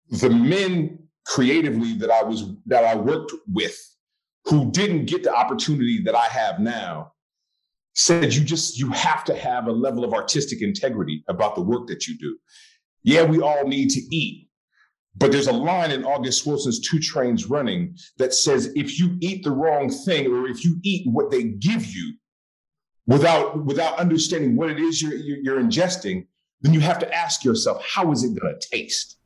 the 0.09 0.31
men 0.31 0.99
creatively 1.27 1.95
that 1.99 2.11
I 2.11 2.23
was 2.23 2.45
that 2.67 2.85
I 2.85 2.97
worked 2.97 3.33
with 3.47 3.79
who 4.47 4.71
didn't 4.73 5.05
get 5.05 5.23
the 5.23 5.35
opportunity 5.35 6.03
that 6.05 6.15
I 6.15 6.25
have 6.25 6.59
now 6.59 7.13
said 7.95 8.33
you 8.33 8.43
just 8.43 8.79
you 8.79 8.91
have 8.91 9.25
to 9.25 9.37
have 9.37 9.67
a 9.67 9.73
level 9.73 10.05
of 10.05 10.13
artistic 10.15 10.63
integrity 10.63 11.25
about 11.29 11.55
the 11.55 11.63
work 11.63 11.87
that 11.89 12.07
you 12.07 12.19
do. 12.19 12.37
Yeah, 13.03 13.23
we 13.23 13.41
all 13.41 13.67
need 13.67 13.91
to 13.91 14.01
eat, 14.15 14.49
but 15.17 15.33
there's 15.33 15.49
a 15.49 15.53
line 15.53 15.91
in 15.91 16.05
August 16.05 16.47
Wilson's 16.47 16.81
Two 16.81 16.99
Trains 16.99 17.47
Running 17.47 17.97
that 18.19 18.33
says 18.33 18.73
if 18.77 18.99
you 18.99 19.17
eat 19.21 19.43
the 19.43 19.51
wrong 19.51 19.91
thing 19.91 20.27
or 20.29 20.47
if 20.47 20.65
you 20.65 20.79
eat 20.83 21.07
what 21.07 21.31
they 21.31 21.45
give 21.45 21.85
you 21.87 22.15
without 23.07 23.65
without 23.65 23.99
understanding 23.99 24.57
what 24.57 24.71
it 24.71 24.79
is 24.79 25.03
you're, 25.03 25.15
you're 25.15 25.61
ingesting, 25.61 26.27
then 26.63 26.73
you 26.73 26.81
have 26.81 26.99
to 27.01 27.15
ask 27.15 27.45
yourself, 27.45 27.85
how 27.85 28.13
is 28.13 28.23
it 28.23 28.41
going 28.41 28.55
to 28.59 28.69
taste? 28.69 29.19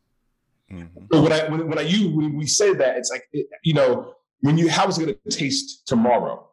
Mm-hmm. 0.73 1.05
So 1.13 1.23
when 1.23 1.33
I 1.33 1.49
when, 1.49 1.69
when 1.69 1.79
I 1.79 1.83
use 1.83 2.07
when 2.15 2.37
we 2.37 2.47
say 2.47 2.73
that, 2.75 2.97
it's 2.97 3.11
like 3.11 3.25
it, 3.33 3.47
you 3.63 3.75
know 3.75 4.15
when 4.41 4.57
you 4.57 4.71
how 4.71 4.89
is 4.89 4.99
it 4.99 5.05
going 5.05 5.17
to 5.29 5.37
taste 5.37 5.87
tomorrow, 5.87 6.49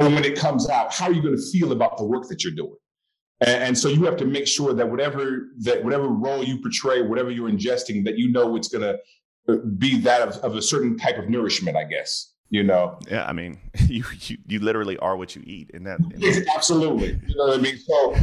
or 0.00 0.08
when 0.08 0.24
it 0.24 0.38
comes 0.38 0.68
out, 0.68 0.92
how 0.92 1.06
are 1.06 1.12
you 1.12 1.22
going 1.22 1.36
to 1.36 1.50
feel 1.52 1.72
about 1.72 1.98
the 1.98 2.04
work 2.04 2.28
that 2.28 2.42
you're 2.42 2.54
doing? 2.54 2.76
And, 3.40 3.64
and, 3.64 3.78
so 3.78 3.88
you 3.88 4.04
have 4.04 4.16
to 4.16 4.24
make 4.24 4.46
sure 4.46 4.72
that 4.72 4.90
whatever 4.90 5.48
that 5.58 5.84
whatever 5.84 6.08
role 6.08 6.42
you 6.42 6.58
portray, 6.60 7.02
whatever 7.02 7.30
you're 7.30 7.50
ingesting, 7.50 8.04
that 8.04 8.16
you 8.16 8.32
know 8.32 8.56
it's 8.56 8.68
going 8.68 8.82
to 8.82 8.98
uh, 9.52 9.58
be 9.78 9.98
that 10.00 10.22
of, 10.22 10.36
of 10.36 10.56
a 10.56 10.62
certain 10.62 10.96
type 10.96 11.18
of 11.18 11.28
nourishment, 11.28 11.76
I 11.76 11.84
guess. 11.84 12.32
You 12.48 12.62
know. 12.62 12.98
Yeah, 13.10 13.26
I 13.26 13.32
mean, 13.32 13.58
you 13.88 14.04
you, 14.20 14.38
you 14.46 14.60
literally 14.60 14.96
are 14.98 15.16
what 15.16 15.36
you 15.36 15.42
eat, 15.44 15.70
in 15.74 15.84
that. 15.84 15.98
In. 16.00 16.46
Absolutely, 16.54 17.20
you 17.26 17.36
know 17.36 17.48
what 17.48 17.58
I 17.58 17.60
mean. 17.60 17.76
So 17.76 18.16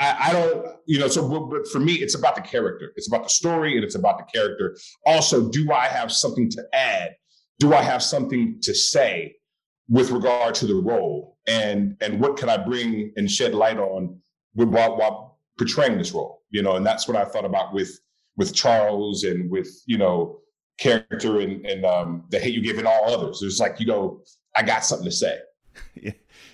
I, 0.00 0.28
I 0.28 0.32
don't, 0.32 0.66
you 0.86 1.00
know. 1.00 1.08
So, 1.08 1.28
but, 1.28 1.50
but 1.50 1.68
for 1.68 1.80
me, 1.80 1.94
it's 1.94 2.14
about 2.14 2.36
the 2.36 2.42
character. 2.42 2.92
It's 2.96 3.08
about 3.08 3.24
the 3.24 3.30
story, 3.30 3.74
and 3.74 3.84
it's 3.84 3.96
about 3.96 4.18
the 4.18 4.24
character. 4.24 4.76
Also, 5.04 5.50
do 5.50 5.72
I 5.72 5.86
have 5.88 6.10
something 6.12 6.48
to 6.50 6.64
add? 6.72 7.16
Do 7.58 7.74
I 7.74 7.82
have 7.82 8.02
something 8.02 8.58
to 8.62 8.74
say 8.74 9.34
with 9.88 10.10
regard 10.10 10.54
to 10.56 10.66
the 10.66 10.76
role? 10.76 11.36
And 11.46 11.96
and 12.00 12.20
what 12.20 12.38
can 12.38 12.48
I 12.48 12.56
bring 12.56 13.12
and 13.16 13.30
shed 13.30 13.54
light 13.54 13.78
on 13.78 14.20
while, 14.64 14.96
while 14.96 15.38
portraying 15.58 15.98
this 15.98 16.12
role, 16.12 16.42
you 16.50 16.62
know, 16.62 16.76
and 16.76 16.84
that's 16.84 17.06
what 17.06 17.16
I 17.16 17.24
thought 17.24 17.44
about 17.44 17.72
with 17.72 17.98
with 18.36 18.54
Charles 18.54 19.24
and 19.24 19.50
with 19.50 19.68
you 19.86 19.98
know 19.98 20.38
character 20.78 21.40
and 21.40 21.64
and 21.66 21.84
um, 21.84 22.24
the 22.30 22.38
hate 22.38 22.54
you 22.54 22.62
give 22.62 22.78
in 22.78 22.86
all 22.86 23.12
others. 23.12 23.42
It's 23.42 23.60
like 23.60 23.80
you 23.80 23.86
go, 23.86 24.22
I 24.56 24.62
got 24.62 24.84
something 24.84 25.06
to 25.06 25.12
say. 25.12 25.38
Yeah. 25.94 26.12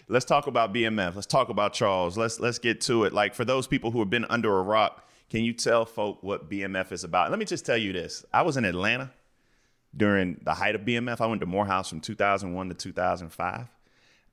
Let's 0.08 0.24
talk 0.24 0.46
about 0.48 0.74
BMF. 0.74 1.14
Let's 1.14 1.26
talk 1.26 1.48
about 1.48 1.72
Charles. 1.72 2.18
Let's 2.18 2.40
let's 2.40 2.58
get 2.58 2.80
to 2.82 3.04
it. 3.04 3.12
Like 3.12 3.34
for 3.34 3.44
those 3.44 3.66
people 3.66 3.92
who 3.92 4.00
have 4.00 4.10
been 4.10 4.24
under 4.26 4.58
a 4.58 4.62
rock, 4.62 5.08
can 5.30 5.44
you 5.44 5.52
tell 5.52 5.84
folk 5.84 6.22
what 6.22 6.50
BMF 6.50 6.92
is 6.92 7.04
about? 7.04 7.30
Let 7.30 7.38
me 7.38 7.44
just 7.44 7.64
tell 7.64 7.76
you 7.76 7.92
this. 7.92 8.24
I 8.32 8.42
was 8.42 8.56
in 8.56 8.64
Atlanta 8.64 9.12
during 9.96 10.40
the 10.44 10.54
height 10.54 10.74
of 10.74 10.82
BMF. 10.82 11.20
I 11.20 11.26
went 11.26 11.40
to 11.40 11.46
Morehouse 11.46 11.88
from 11.88 12.00
2001 12.00 12.68
to 12.68 12.74
2005. 12.74 13.68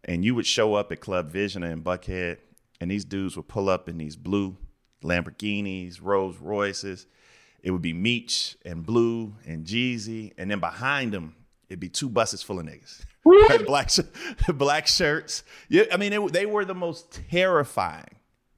And 0.05 0.25
you 0.25 0.33
would 0.35 0.45
show 0.45 0.73
up 0.73 0.91
at 0.91 1.01
Club 1.01 1.29
Vision 1.29 1.63
in 1.63 1.81
Buckhead 1.83 2.37
and 2.79 2.89
these 2.89 3.05
dudes 3.05 3.35
would 3.35 3.47
pull 3.47 3.69
up 3.69 3.89
in 3.89 3.97
these 3.97 4.15
blue 4.15 4.57
Lamborghinis, 5.03 5.99
Rolls 6.01 6.37
Royces. 6.37 7.05
It 7.61 7.71
would 7.71 7.81
be 7.81 7.93
Meech 7.93 8.57
and 8.65 8.85
Blue 8.85 9.33
and 9.45 9.65
Jeezy, 9.65 10.33
and 10.37 10.49
then 10.49 10.59
behind 10.59 11.13
them 11.13 11.35
it'd 11.67 11.79
be 11.79 11.89
two 11.89 12.09
buses 12.09 12.41
full 12.41 12.59
of 12.59 12.65
niggas, 12.65 13.05
black 13.65 13.91
black 14.57 14.87
shirts. 14.87 15.43
Yeah, 15.67 15.83
I 15.91 15.97
mean 15.97 16.13
it, 16.13 16.33
they 16.33 16.45
were 16.45 16.65
the 16.65 16.75
most 16.75 17.11
terrifying, 17.29 18.15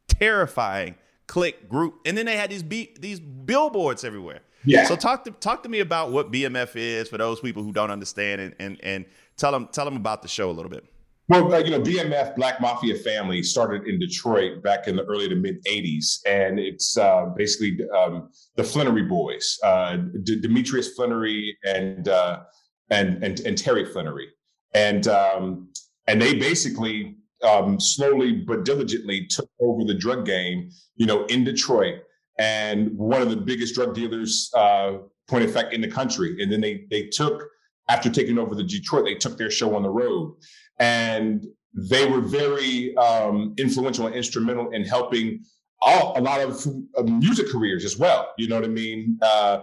terrifying 0.08 0.96
clique 1.28 1.68
group, 1.68 2.02
and 2.06 2.18
then 2.18 2.26
they 2.26 2.38
had 2.38 2.50
these 2.52 2.64
be- 2.64 2.96
these 3.00 3.20
billboards 3.20 4.04
everywhere. 4.04 4.42
Yeah. 4.64 4.86
So 4.86 4.96
talk 4.96 5.24
to 5.26 5.32
talk 5.32 5.64
to 5.64 5.70
me 5.70 5.80
about 5.80 6.12
what 6.12 6.32
BMF 6.32 6.76
is 6.76 7.10
for 7.10 7.18
those 7.18 7.40
people 7.40 7.64
who 7.64 7.72
don't 7.72 7.90
understand, 7.90 8.42
and 8.42 8.56
and, 8.60 8.80
and 8.84 9.06
tell 9.38 9.52
them 9.52 9.68
tell 9.72 9.86
them 9.86 9.96
about 9.96 10.22
the 10.22 10.28
show 10.28 10.50
a 10.50 10.54
little 10.54 10.70
bit. 10.70 10.86
Well, 11.32 11.64
you 11.64 11.72
know, 11.72 11.80
BMF 11.80 12.36
Black 12.36 12.60
Mafia 12.60 12.94
Family 12.94 13.42
started 13.42 13.88
in 13.88 14.00
Detroit 14.00 14.62
back 14.62 14.90
in 14.90 14.98
the 14.98 15.04
early 15.04 15.30
to 15.30 15.36
mid 15.36 15.64
'80s, 15.64 16.20
and 16.28 16.60
it's 16.60 16.98
uh, 16.98 17.28
basically 17.38 17.80
um, 17.98 18.32
the 18.58 18.64
Flenory 18.64 19.08
Boys, 19.08 19.58
uh, 19.64 19.96
D- 20.24 20.42
Demetrius 20.42 20.94
Flenory 20.94 21.52
and, 21.64 22.10
uh, 22.10 22.42
and 22.90 23.24
and 23.24 23.40
and 23.40 23.58
Terry 23.58 23.86
Flenory, 23.86 24.26
and 24.74 25.08
um, 25.08 25.70
and 26.06 26.22
they 26.22 26.34
basically 26.34 27.16
um, 27.48 27.80
slowly 27.80 28.34
but 28.34 28.66
diligently 28.66 29.26
took 29.28 29.50
over 29.62 29.86
the 29.86 29.94
drug 29.94 30.26
game, 30.26 30.70
you 30.98 31.06
know, 31.06 31.24
in 31.28 31.46
Detroit, 31.46 32.02
and 32.40 32.92
one 32.98 33.22
of 33.22 33.30
the 33.30 33.38
biggest 33.38 33.74
drug 33.74 33.96
dealers, 33.96 34.52
uh, 34.54 34.98
point 35.30 35.46
of 35.46 35.54
fact, 35.54 35.74
in 35.74 35.80
the 35.80 35.88
country. 35.88 36.44
And 36.44 36.52
then 36.52 36.60
they 36.60 36.84
they 36.92 37.04
took 37.08 37.48
after 37.88 38.10
taking 38.10 38.38
over 38.38 38.54
the 38.54 38.64
Detroit, 38.64 39.06
they 39.06 39.16
took 39.16 39.38
their 39.38 39.52
show 39.52 39.76
on 39.76 39.84
the 39.84 39.90
road 39.90 40.36
and 40.82 41.46
they 41.74 42.06
were 42.10 42.20
very 42.20 42.96
um, 42.98 43.54
influential 43.58 44.08
and 44.08 44.16
instrumental 44.16 44.72
in 44.72 44.84
helping 44.84 45.44
all, 45.82 46.18
a 46.18 46.22
lot 46.22 46.42
of 46.42 46.66
music 47.06 47.48
careers 47.50 47.86
as 47.86 47.98
well. 47.98 48.34
You 48.38 48.50
know 48.50 48.56
what 48.56 48.66
I 48.66 48.70
mean? 48.70 49.18
Uh, 49.22 49.62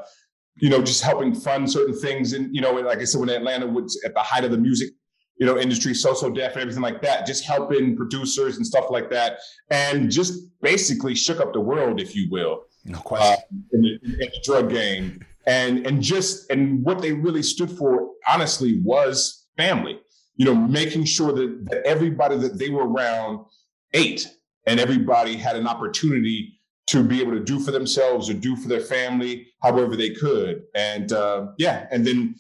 you 0.57 0.71
know, 0.71 0.81
just 0.81 1.03
helping 1.03 1.35
fund 1.35 1.71
certain 1.71 1.95
things, 1.95 2.33
and 2.33 2.55
you 2.55 2.61
know, 2.61 2.73
like 2.73 2.99
I 2.99 3.05
said, 3.05 3.21
when 3.21 3.29
Atlanta 3.29 3.67
was 3.67 4.01
at 4.05 4.15
the 4.15 4.21
height 4.21 4.45
of 4.45 4.51
the 4.51 4.59
music, 4.59 4.91
you 5.39 5.47
know, 5.47 5.59
industry, 5.59 5.95
So 5.95 6.15
So 6.15 6.31
Def 6.31 6.53
and 6.53 6.63
everything 6.63 6.83
like 6.83 7.03
that, 7.03 7.27
just 7.27 7.45
helping 7.45 7.97
producers 7.97 8.57
and 8.57 8.67
stuff 8.67 8.87
like 8.91 9.11
that, 9.11 9.39
and 9.71 10.11
just 10.11 10.35
basically 10.63 11.15
shook 11.15 11.41
up 11.41 11.53
the 11.53 11.61
world, 11.61 12.01
if 12.01 12.17
you 12.17 12.29
will. 12.31 12.63
No 12.85 12.99
question. 12.99 13.37
Uh, 13.53 13.77
in, 13.77 13.83
the, 13.83 13.99
in 14.03 14.31
the 14.31 14.41
drug 14.45 14.71
game, 14.71 15.25
and 15.47 15.87
and 15.87 16.03
just 16.03 16.51
and 16.51 16.85
what 16.85 17.03
they 17.03 17.13
really 17.13 17.43
stood 17.43 17.71
for, 17.71 18.11
honestly, 18.29 18.81
was 18.83 19.47
family 19.57 20.01
you 20.39 20.45
know, 20.45 20.55
making 20.55 21.05
sure 21.05 21.33
that, 21.33 21.67
that 21.69 21.85
everybody 21.85 22.39
that 22.39 22.59
they 22.59 22.71
were 22.71 22.89
around 22.89 23.45
ate 23.93 24.27
and 24.67 24.81
everybody 24.81 25.37
had 25.37 25.57
an 25.57 25.67
opportunity 25.67 26.55
to 26.87 27.03
be 27.03 27.21
able 27.21 27.33
to 27.33 27.41
do 27.41 27.59
for 27.59 27.73
themselves 27.73 28.31
or 28.31 28.35
do 28.35 28.57
for 28.57 28.69
their 28.69 28.81
family 28.81 29.49
however 29.63 29.97
they 29.97 30.11
could. 30.11 30.63
And 30.75 31.13
uh, 31.13 31.49
yeah, 31.59 31.87
and 31.91 32.07
then, 32.07 32.37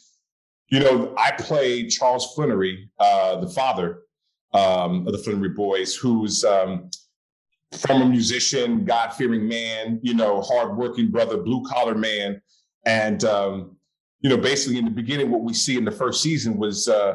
you 0.71 0.78
know, 0.78 1.12
I 1.19 1.33
played 1.33 1.90
Charles 1.90 2.35
Flenory, 2.35 2.88
uh, 3.00 3.40
the 3.40 3.49
father 3.49 4.02
um, 4.55 5.07
of 5.07 5.12
the 5.12 5.19
Flenory 5.19 5.55
Boys, 5.55 5.97
who's 5.97 6.45
um, 6.45 6.90
former 7.73 8.07
musician, 8.07 8.85
God 8.85 9.12
fearing 9.12 9.49
man, 9.49 9.99
you 10.02 10.14
know, 10.14 10.40
hardworking 10.40 11.11
brother, 11.11 11.37
blue 11.37 11.64
collar 11.64 11.97
man. 11.97 12.40
And, 12.87 13.25
um, 13.25 13.76
you 14.21 14.31
know, 14.31 14.37
basically 14.37 14.78
in 14.78 14.85
the 14.85 14.90
beginning, 14.90 15.31
what 15.31 15.43
we 15.43 15.52
see 15.52 15.76
in 15.76 15.85
the 15.85 15.90
first 15.90 16.23
season 16.23 16.57
was, 16.59 16.88
uh, 16.88 17.14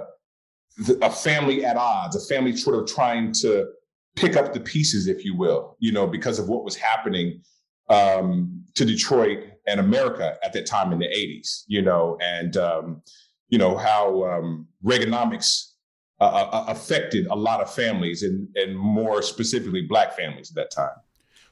a 1.01 1.09
family 1.09 1.63
at 1.65 1.77
odds, 1.77 2.15
a 2.15 2.33
family 2.33 2.55
sort 2.55 2.75
of 2.75 2.87
trying 2.87 3.31
to 3.31 3.67
pick 4.15 4.35
up 4.35 4.53
the 4.53 4.59
pieces, 4.59 5.07
if 5.07 5.23
you 5.25 5.35
will, 5.35 5.75
you 5.79 5.91
know, 5.91 6.07
because 6.07 6.39
of 6.39 6.47
what 6.47 6.63
was 6.63 6.75
happening 6.75 7.41
um, 7.89 8.63
to 8.75 8.85
Detroit 8.85 9.39
and 9.67 9.79
America 9.79 10.37
at 10.43 10.53
that 10.53 10.65
time 10.65 10.91
in 10.91 10.99
the 10.99 11.07
80s, 11.07 11.63
you 11.67 11.81
know, 11.81 12.17
and, 12.21 12.57
um, 12.57 13.01
you 13.49 13.57
know, 13.57 13.77
how 13.77 14.23
um, 14.25 14.67
Reaganomics 14.83 15.73
uh, 16.19 16.25
uh, 16.25 16.49
uh, 16.51 16.65
affected 16.69 17.27
a 17.27 17.35
lot 17.35 17.59
of 17.59 17.73
families 17.73 18.23
and, 18.23 18.47
and 18.55 18.77
more 18.77 19.21
specifically 19.21 19.81
black 19.81 20.15
families 20.15 20.49
at 20.51 20.55
that 20.55 20.71
time. 20.71 20.95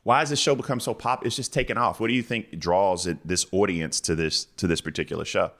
Why 0.03 0.19
has 0.19 0.29
this 0.29 0.39
show 0.39 0.55
become 0.55 0.79
so 0.79 0.93
pop? 0.93 1.25
It's 1.25 1.35
just 1.35 1.51
taken 1.51 1.77
off. 1.77 1.99
What 1.99 2.07
do 2.07 2.13
you 2.13 2.23
think 2.23 2.57
draws 2.57 3.07
this 3.25 3.45
audience 3.51 3.99
to 4.01 4.15
this 4.15 4.45
to 4.57 4.67
this 4.67 4.79
particular 4.79 5.25
show? 5.25 5.51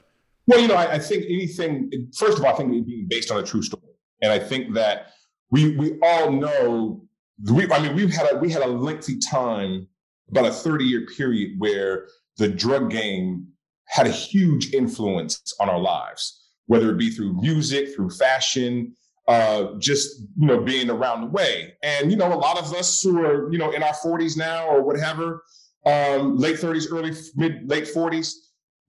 Well, 0.46 0.60
you 0.60 0.68
know, 0.68 0.74
I, 0.74 0.94
I 0.94 0.98
think 0.98 1.24
anything. 1.24 1.90
First 2.16 2.38
of 2.38 2.44
all, 2.44 2.52
I 2.52 2.56
think 2.56 2.74
it 2.74 2.86
being 2.86 3.06
based 3.08 3.30
on 3.30 3.38
a 3.38 3.42
true 3.42 3.62
story, 3.62 3.82
and 4.22 4.32
I 4.32 4.38
think 4.38 4.74
that 4.74 5.12
we 5.50 5.76
we 5.76 5.98
all 6.02 6.32
know. 6.32 7.04
We, 7.50 7.70
I 7.70 7.80
mean, 7.80 7.94
we've 7.94 8.12
had 8.12 8.32
a 8.32 8.38
we 8.38 8.50
had 8.50 8.62
a 8.62 8.68
lengthy 8.68 9.18
time, 9.18 9.86
about 10.30 10.46
a 10.46 10.52
thirty 10.52 10.84
year 10.84 11.06
period 11.16 11.52
where 11.58 12.08
the 12.38 12.48
drug 12.48 12.90
game 12.90 13.46
had 13.86 14.06
a 14.06 14.10
huge 14.10 14.72
influence 14.72 15.54
on 15.60 15.68
our 15.68 15.78
lives, 15.78 16.40
whether 16.66 16.90
it 16.90 16.98
be 16.98 17.10
through 17.10 17.40
music, 17.40 17.94
through 17.94 18.10
fashion, 18.10 18.94
uh, 19.28 19.74
just 19.78 20.20
you 20.38 20.46
know 20.46 20.60
being 20.60 20.90
around 20.90 21.20
the 21.20 21.26
way. 21.28 21.74
And 21.82 22.10
you 22.10 22.16
know, 22.16 22.32
a 22.32 22.34
lot 22.34 22.58
of 22.58 22.72
us 22.72 23.02
who 23.02 23.24
are 23.24 23.52
you 23.52 23.58
know 23.58 23.70
in 23.70 23.82
our 23.82 23.94
40s 23.94 24.36
now 24.36 24.66
or 24.66 24.82
whatever, 24.82 25.44
um, 25.86 26.36
late 26.36 26.56
30s, 26.56 26.92
early 26.92 27.12
mid 27.36 27.68
late 27.68 27.84
40s, 27.84 28.34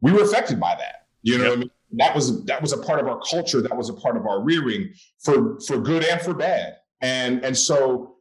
we 0.02 0.12
were 0.12 0.24
affected 0.24 0.60
by 0.60 0.76
that. 0.76 1.03
You 1.24 1.38
know 1.38 1.44
yep. 1.46 1.50
what 1.50 1.58
I 1.58 1.60
mean? 1.60 1.70
That 1.96 2.16
was 2.16 2.46
that 2.46 2.62
was 2.62 2.74
a 2.74 2.78
part 2.78 3.00
of 3.00 3.08
our 3.08 3.20
culture. 3.30 3.62
That 3.62 3.76
was 3.76 3.90
a 3.90 3.94
part 3.94 4.18
of 4.18 4.26
our 4.26 4.42
rearing 4.42 4.94
for 5.24 5.60
for 5.62 5.78
good 5.78 6.04
and 6.04 6.22
for 6.22 6.34
bad. 6.34 6.78
And 7.02 7.44
and 7.44 7.58
so 7.58 8.16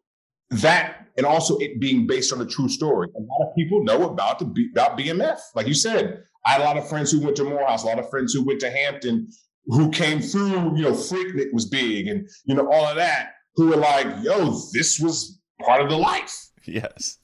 that 0.50 1.08
and 1.16 1.26
also 1.26 1.58
it 1.58 1.80
being 1.80 2.06
based 2.06 2.32
on 2.32 2.40
a 2.40 2.46
true 2.46 2.68
story. 2.68 3.08
A 3.16 3.20
lot 3.20 3.48
of 3.48 3.54
people 3.56 3.82
know 3.84 4.08
about 4.08 4.38
the 4.38 4.68
about 4.72 4.98
BMF. 4.98 5.38
Like 5.54 5.66
you 5.66 5.74
said, 5.74 6.22
I 6.44 6.52
had 6.52 6.60
a 6.60 6.64
lot 6.64 6.76
of 6.76 6.88
friends 6.88 7.10
who 7.10 7.20
went 7.20 7.36
to 7.36 7.44
Morehouse, 7.44 7.84
a 7.84 7.86
lot 7.86 7.98
of 7.98 8.08
friends 8.10 8.32
who 8.32 8.42
went 8.42 8.60
to 8.60 8.70
Hampton, 8.70 9.28
who 9.66 9.90
came 9.90 10.20
through, 10.20 10.76
you 10.76 10.82
know, 10.82 10.92
Freaknik 10.92 11.52
was 11.52 11.66
big 11.66 12.08
and, 12.08 12.28
you 12.44 12.54
know, 12.54 12.68
all 12.70 12.86
of 12.86 12.96
that, 12.96 13.32
who 13.54 13.68
were 13.68 13.76
like, 13.76 14.06
yo, 14.22 14.58
this 14.72 14.98
was 14.98 15.40
part 15.64 15.80
of 15.82 15.88
the 15.88 15.96
life. 15.96 16.36
Yes. 16.64 17.18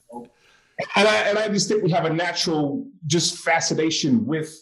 And 0.95 1.07
I, 1.07 1.15
and 1.23 1.37
I 1.37 1.49
just 1.49 1.67
think 1.67 1.83
we 1.83 1.91
have 1.91 2.05
a 2.05 2.13
natural 2.13 2.87
just 3.07 3.39
fascination 3.39 4.25
with 4.25 4.53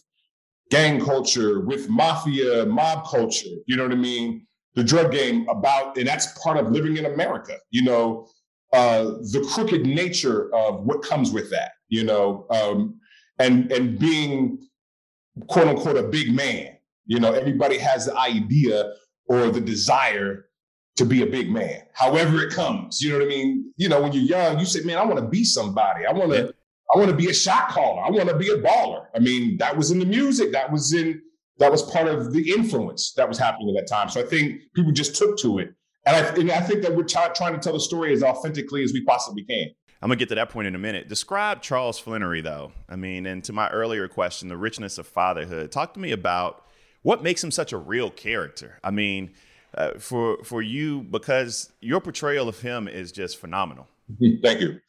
gang 0.69 0.99
culture, 0.99 1.61
with 1.61 1.89
mafia, 1.89 2.65
mob 2.65 3.07
culture, 3.07 3.49
you 3.65 3.75
know 3.75 3.83
what 3.83 3.91
I 3.91 3.95
mean? 3.95 4.45
The 4.75 4.83
drug 4.83 5.11
game 5.11 5.47
about, 5.49 5.97
and 5.97 6.07
that's 6.07 6.37
part 6.39 6.57
of 6.57 6.71
living 6.71 6.97
in 6.97 7.05
America, 7.05 7.55
you 7.71 7.83
know, 7.83 8.27
uh, 8.73 9.03
the 9.31 9.47
crooked 9.53 9.85
nature 9.85 10.53
of 10.53 10.83
what 10.83 11.01
comes 11.01 11.31
with 11.31 11.49
that, 11.51 11.71
you 11.89 12.03
know, 12.03 12.45
um, 12.49 12.99
and 13.39 13.71
and 13.71 13.97
being 13.97 14.59
quote 15.47 15.67
unquote 15.67 15.97
a 15.97 16.03
big 16.03 16.33
man, 16.33 16.77
you 17.05 17.19
know, 17.19 17.31
everybody 17.31 17.77
has 17.77 18.05
the 18.05 18.17
idea 18.17 18.91
or 19.27 19.49
the 19.49 19.61
desire 19.61 20.45
to 20.97 21.05
be 21.05 21.21
a 21.21 21.27
big 21.27 21.49
man, 21.49 21.81
however 21.93 22.41
it 22.41 22.51
comes. 22.51 23.01
You 23.01 23.11
know 23.11 23.19
what 23.19 23.25
I 23.25 23.29
mean? 23.29 23.73
You 23.77 23.87
know, 23.87 24.01
when 24.01 24.11
you're 24.13 24.23
young, 24.23 24.59
you 24.59 24.65
say, 24.65 24.81
man, 24.81 24.97
I 24.97 25.05
want 25.05 25.19
to 25.19 25.27
be 25.27 25.43
somebody. 25.43 26.05
I 26.05 26.11
want 26.11 26.31
to. 26.31 26.53
I 26.93 26.97
want 26.97 27.09
to 27.09 27.15
be 27.15 27.29
a 27.29 27.33
shot 27.33 27.69
caller. 27.69 28.01
I 28.01 28.09
want 28.09 28.29
to 28.29 28.37
be 28.37 28.49
a 28.49 28.57
baller. 28.57 29.07
I 29.15 29.19
mean, 29.19 29.57
that 29.57 29.75
was 29.75 29.91
in 29.91 29.99
the 29.99 30.05
music. 30.05 30.51
That 30.53 30.71
was 30.71 30.93
in, 30.93 31.21
that 31.59 31.71
was 31.71 31.83
part 31.83 32.07
of 32.07 32.31
the 32.31 32.51
influence 32.51 33.13
that 33.13 33.27
was 33.27 33.37
happening 33.37 33.75
at 33.75 33.81
that 33.81 33.93
time. 33.93 34.09
So 34.09 34.21
I 34.21 34.25
think 34.25 34.61
people 34.73 34.91
just 34.91 35.15
took 35.15 35.37
to 35.39 35.59
it. 35.59 35.73
And 36.05 36.15
I, 36.15 36.29
and 36.29 36.51
I 36.51 36.61
think 36.61 36.81
that 36.83 36.95
we're 36.95 37.03
t- 37.03 37.19
trying 37.35 37.53
to 37.53 37.59
tell 37.59 37.73
the 37.73 37.79
story 37.79 38.13
as 38.13 38.23
authentically 38.23 38.83
as 38.83 38.93
we 38.93 39.03
possibly 39.03 39.43
can. 39.43 39.67
I'm 40.01 40.09
gonna 40.09 40.17
get 40.17 40.29
to 40.29 40.35
that 40.35 40.49
point 40.49 40.67
in 40.67 40.75
a 40.75 40.79
minute. 40.79 41.09
Describe 41.09 41.61
Charles 41.61 41.99
Flenory, 41.99 42.43
though. 42.43 42.71
I 42.87 42.95
mean, 42.95 43.25
and 43.25 43.43
to 43.45 43.51
my 43.53 43.67
earlier 43.69 44.07
question, 44.07 44.47
the 44.47 44.55
richness 44.55 44.99
of 44.99 45.07
fatherhood. 45.07 45.71
Talk 45.71 45.95
to 45.95 45.99
me 45.99 46.11
about 46.11 46.63
what 47.01 47.23
makes 47.23 47.43
him 47.43 47.51
such 47.51 47.73
a 47.73 47.77
real 47.77 48.11
character? 48.11 48.79
I 48.83 48.91
mean, 48.91 49.31
uh, 49.73 49.93
for 49.97 50.43
for 50.43 50.61
you 50.61 51.01
because 51.01 51.71
your 51.81 51.99
portrayal 51.99 52.47
of 52.47 52.61
him 52.61 52.87
is 52.87 53.11
just 53.11 53.37
phenomenal. 53.37 53.87
Thank 54.41 54.61
you. 54.61 54.79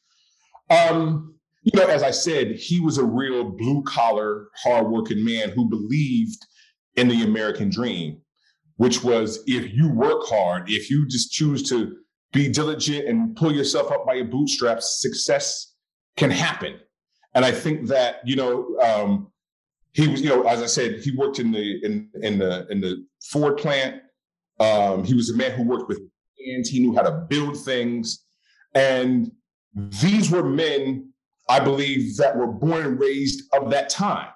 Um, 0.70 1.37
you 1.62 1.78
know, 1.78 1.86
as 1.86 2.02
I 2.02 2.10
said, 2.10 2.52
he 2.52 2.80
was 2.80 2.98
a 2.98 3.04
real 3.04 3.44
blue 3.44 3.82
collar, 3.82 4.48
hardworking 4.62 5.24
man 5.24 5.50
who 5.50 5.68
believed 5.68 6.38
in 6.96 7.08
the 7.08 7.22
American 7.22 7.70
dream, 7.70 8.20
which 8.76 9.02
was 9.02 9.42
if 9.46 9.72
you 9.72 9.90
work 9.92 10.22
hard, 10.26 10.70
if 10.70 10.90
you 10.90 11.06
just 11.08 11.32
choose 11.32 11.68
to 11.70 11.96
be 12.32 12.48
diligent 12.48 13.08
and 13.08 13.34
pull 13.36 13.52
yourself 13.52 13.90
up 13.90 14.06
by 14.06 14.14
your 14.14 14.26
bootstraps, 14.26 15.00
success 15.00 15.74
can 16.16 16.30
happen. 16.30 16.78
And 17.34 17.44
I 17.44 17.52
think 17.52 17.88
that 17.88 18.20
you 18.24 18.36
know 18.36 18.76
um, 18.82 19.32
he 19.92 20.08
was, 20.08 20.20
you 20.22 20.28
know, 20.28 20.42
as 20.42 20.62
I 20.62 20.66
said, 20.66 21.00
he 21.00 21.14
worked 21.16 21.38
in 21.38 21.52
the 21.52 21.84
in 21.84 22.08
in 22.22 22.38
the 22.38 22.66
in 22.70 22.80
the 22.80 23.04
Ford 23.30 23.56
plant. 23.56 24.02
Um, 24.60 25.04
he 25.04 25.14
was 25.14 25.30
a 25.30 25.36
man 25.36 25.52
who 25.52 25.62
worked 25.62 25.88
with 25.88 26.00
hands. 26.46 26.68
He 26.68 26.80
knew 26.80 26.94
how 26.94 27.02
to 27.02 27.26
build 27.28 27.56
things, 27.64 28.24
and 28.74 29.30
these 29.74 30.30
were 30.30 30.42
men, 30.42 31.07
I 31.48 31.60
believe, 31.60 32.16
that 32.16 32.36
were 32.36 32.46
born 32.46 32.84
and 32.84 33.00
raised 33.00 33.42
of 33.52 33.70
that 33.70 33.88
time, 33.88 34.28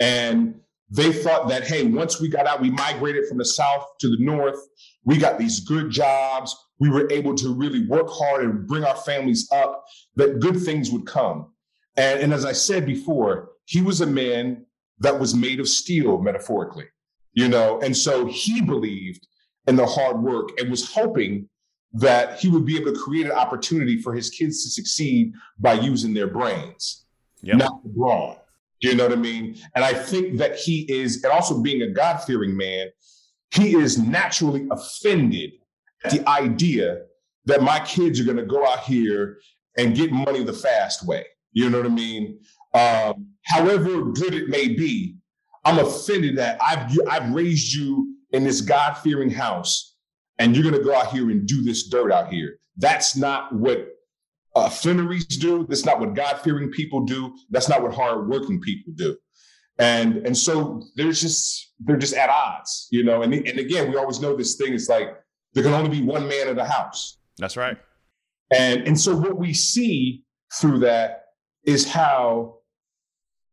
and 0.00 0.60
they 0.90 1.12
thought 1.12 1.48
that 1.48 1.66
hey, 1.66 1.84
once 1.84 2.20
we 2.20 2.28
got 2.28 2.46
out, 2.46 2.60
we 2.60 2.70
migrated 2.70 3.26
from 3.28 3.38
the 3.38 3.44
south 3.44 3.86
to 4.00 4.08
the 4.08 4.18
north. 4.20 4.58
We 5.04 5.18
got 5.18 5.38
these 5.38 5.60
good 5.60 5.90
jobs. 5.90 6.56
We 6.78 6.90
were 6.90 7.10
able 7.10 7.34
to 7.36 7.54
really 7.54 7.86
work 7.86 8.08
hard 8.08 8.44
and 8.44 8.66
bring 8.66 8.84
our 8.84 8.96
families 8.96 9.48
up. 9.52 9.84
That 10.16 10.40
good 10.40 10.60
things 10.60 10.90
would 10.90 11.06
come. 11.06 11.52
And, 11.96 12.20
and 12.20 12.32
as 12.32 12.44
I 12.44 12.52
said 12.52 12.86
before, 12.86 13.50
he 13.64 13.80
was 13.80 14.00
a 14.00 14.06
man 14.06 14.66
that 14.98 15.18
was 15.18 15.34
made 15.34 15.60
of 15.60 15.68
steel, 15.68 16.18
metaphorically, 16.18 16.86
you 17.32 17.48
know? 17.48 17.80
And 17.80 17.96
so 17.96 18.26
he 18.26 18.60
believed 18.60 19.26
in 19.66 19.76
the 19.76 19.86
hard 19.86 20.22
work 20.22 20.50
and 20.58 20.70
was 20.70 20.92
hoping 20.92 21.48
that 21.92 22.38
he 22.38 22.48
would 22.48 22.64
be 22.66 22.76
able 22.76 22.92
to 22.92 22.98
create 22.98 23.26
an 23.26 23.32
opportunity 23.32 24.00
for 24.00 24.14
his 24.14 24.30
kids 24.30 24.62
to 24.64 24.70
succeed 24.70 25.32
by 25.58 25.72
using 25.72 26.12
their 26.12 26.26
brains, 26.26 27.06
yep. 27.42 27.56
not 27.56 27.82
the 27.82 27.88
brawn. 27.88 28.36
Do 28.80 28.88
you 28.88 28.94
know 28.94 29.04
what 29.04 29.12
I 29.12 29.20
mean? 29.20 29.56
And 29.74 29.84
I 29.84 29.94
think 29.94 30.36
that 30.38 30.56
he 30.56 30.82
is, 30.92 31.24
and 31.24 31.32
also 31.32 31.62
being 31.62 31.82
a 31.82 31.90
God 31.90 32.18
fearing 32.18 32.56
man, 32.56 32.88
he 33.54 33.74
is 33.74 33.98
naturally 33.98 34.68
offended 34.70 35.52
at 36.04 36.10
the 36.12 36.28
idea 36.28 37.02
that 37.46 37.62
my 37.62 37.80
kids 37.80 38.20
are 38.20 38.24
going 38.24 38.36
to 38.36 38.44
go 38.44 38.66
out 38.66 38.80
here 38.80 39.38
and 39.78 39.96
get 39.96 40.12
money 40.12 40.42
the 40.44 40.52
fast 40.52 41.06
way. 41.06 41.24
You 41.52 41.70
know 41.70 41.78
what 41.78 41.86
I 41.86 41.90
mean? 41.90 42.40
Um, 42.74 43.28
however 43.44 44.04
good 44.04 44.34
it 44.34 44.48
may 44.48 44.68
be, 44.68 45.16
I'm 45.64 45.78
offended 45.78 46.36
that 46.36 46.58
I've 46.62 46.96
I've 47.08 47.32
raised 47.32 47.74
you 47.74 48.16
in 48.32 48.44
this 48.44 48.60
God 48.60 48.94
fearing 48.94 49.30
house, 49.30 49.95
and 50.38 50.54
you're 50.54 50.62
going 50.62 50.76
to 50.76 50.84
go 50.84 50.94
out 50.94 51.08
here 51.08 51.30
and 51.30 51.46
do 51.46 51.62
this 51.62 51.88
dirt 51.88 52.12
out 52.12 52.32
here. 52.32 52.58
That's 52.76 53.16
not 53.16 53.54
what 53.54 53.88
uh, 54.54 54.68
Flenory's 54.68 55.26
do. 55.26 55.66
That's 55.66 55.84
not 55.84 56.00
what 56.00 56.14
God 56.14 56.40
fearing 56.40 56.70
people 56.70 57.04
do. 57.04 57.34
That's 57.50 57.68
not 57.68 57.82
what 57.82 57.94
hard 57.94 58.28
working 58.28 58.60
people 58.60 58.92
do. 58.94 59.16
And 59.78 60.26
and 60.26 60.36
so 60.36 60.82
there's 60.96 61.20
just 61.20 61.74
they're 61.80 61.98
just 61.98 62.14
at 62.14 62.30
odds, 62.30 62.88
you 62.90 63.04
know. 63.04 63.22
And 63.22 63.34
and 63.34 63.58
again, 63.58 63.90
we 63.90 63.98
always 63.98 64.20
know 64.20 64.34
this 64.34 64.56
thing 64.56 64.72
is 64.72 64.88
like 64.88 65.14
there 65.52 65.62
can 65.62 65.74
only 65.74 65.90
be 65.90 66.02
one 66.02 66.26
man 66.26 66.48
in 66.48 66.56
the 66.56 66.64
house. 66.64 67.18
That's 67.36 67.58
right. 67.58 67.76
And 68.50 68.86
and 68.86 68.98
so 68.98 69.14
what 69.14 69.36
we 69.36 69.52
see 69.52 70.24
through 70.54 70.78
that 70.80 71.24
is 71.64 71.86
how 71.86 72.60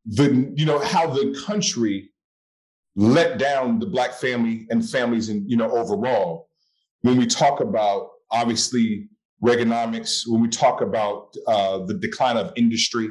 the 0.05 0.53
you 0.55 0.65
know 0.65 0.79
how 0.79 1.07
the 1.07 1.37
country 1.45 2.11
let 2.95 3.37
down 3.37 3.79
the 3.79 3.85
black 3.85 4.13
family 4.13 4.67
and 4.69 4.87
families 4.87 5.29
and 5.29 5.49
you 5.49 5.57
know 5.57 5.69
overall 5.71 6.49
when 7.03 7.17
we 7.17 7.27
talk 7.27 7.59
about 7.59 8.09
obviously 8.31 9.07
Reaganomics, 9.43 10.23
when 10.25 10.41
we 10.41 10.47
talk 10.47 10.81
about 10.81 11.35
uh, 11.47 11.79
the 11.85 11.93
decline 11.93 12.37
of 12.37 12.53
industry, 12.55 13.09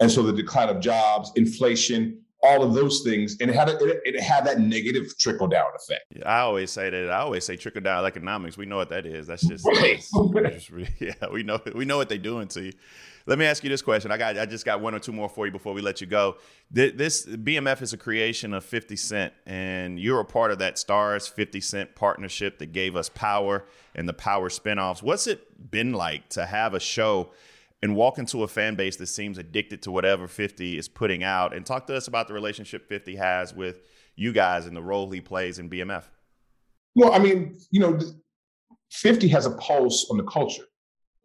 and 0.00 0.10
so 0.10 0.22
the 0.22 0.32
decline 0.32 0.68
of 0.68 0.80
jobs, 0.80 1.30
inflation, 1.36 2.20
all 2.42 2.64
of 2.64 2.74
those 2.74 3.02
things, 3.02 3.36
and 3.40 3.50
it 3.50 3.54
had 3.54 3.68
a, 3.68 3.76
it, 3.78 4.00
it 4.04 4.20
had 4.20 4.44
that 4.46 4.58
negative 4.58 5.16
trickle 5.18 5.46
down 5.46 5.66
effect. 5.76 6.04
I 6.26 6.40
always 6.40 6.72
say 6.72 6.90
that. 6.90 7.10
I 7.10 7.20
always 7.20 7.44
say 7.44 7.56
trickle 7.56 7.82
down 7.82 8.04
economics. 8.04 8.56
We 8.56 8.66
know 8.66 8.78
what 8.78 8.88
that 8.88 9.06
is. 9.06 9.28
That's 9.28 9.46
just, 9.46 9.64
right. 9.64 10.02
that's, 10.12 10.68
that's, 10.68 10.70
yeah. 11.00 11.12
We 11.32 11.44
know 11.44 11.60
we 11.74 11.84
know 11.84 11.98
what 11.98 12.08
they're 12.08 12.18
doing 12.18 12.48
to 12.48 12.64
you. 12.64 12.72
Let 13.26 13.38
me 13.38 13.44
ask 13.44 13.62
you 13.62 13.70
this 13.70 13.82
question. 13.82 14.10
I 14.10 14.16
got 14.16 14.38
I 14.38 14.46
just 14.46 14.64
got 14.64 14.80
one 14.80 14.94
or 14.94 14.98
two 14.98 15.12
more 15.12 15.28
for 15.28 15.46
you 15.46 15.52
before 15.52 15.72
we 15.72 15.82
let 15.82 16.00
you 16.00 16.06
go. 16.06 16.36
This 16.70 17.26
BMF 17.26 17.82
is 17.82 17.92
a 17.92 17.96
creation 17.96 18.54
of 18.54 18.64
50 18.64 18.96
Cent, 18.96 19.32
and 19.46 19.98
you're 19.98 20.20
a 20.20 20.24
part 20.24 20.50
of 20.50 20.58
that 20.58 20.76
Starz 20.76 21.30
50 21.30 21.60
Cent 21.60 21.94
partnership 21.94 22.58
that 22.58 22.72
gave 22.72 22.96
us 22.96 23.08
Power 23.08 23.66
and 23.94 24.08
the 24.08 24.12
Power 24.12 24.48
spinoffs. 24.48 25.02
What's 25.02 25.26
it 25.26 25.70
been 25.70 25.92
like 25.92 26.28
to 26.30 26.46
have 26.46 26.74
a 26.74 26.80
show 26.80 27.30
and 27.82 27.96
walk 27.96 28.18
into 28.18 28.42
a 28.42 28.48
fan 28.48 28.74
base 28.74 28.96
that 28.96 29.06
seems 29.06 29.38
addicted 29.38 29.82
to 29.82 29.90
whatever 29.90 30.28
50 30.28 30.78
is 30.78 30.88
putting 30.88 31.22
out? 31.22 31.54
And 31.54 31.64
talk 31.64 31.86
to 31.88 31.96
us 31.96 32.08
about 32.08 32.28
the 32.28 32.34
relationship 32.34 32.88
50 32.88 33.16
has 33.16 33.54
with 33.54 33.82
you 34.16 34.32
guys 34.32 34.66
and 34.66 34.76
the 34.76 34.82
role 34.82 35.10
he 35.10 35.20
plays 35.20 35.58
in 35.58 35.70
BMF. 35.70 36.04
Well, 36.94 37.12
I 37.12 37.18
mean, 37.18 37.58
you 37.70 37.80
know, 37.80 37.98
50 38.90 39.28
has 39.28 39.46
a 39.46 39.52
pulse 39.52 40.08
on 40.10 40.16
the 40.16 40.24
culture. 40.24 40.64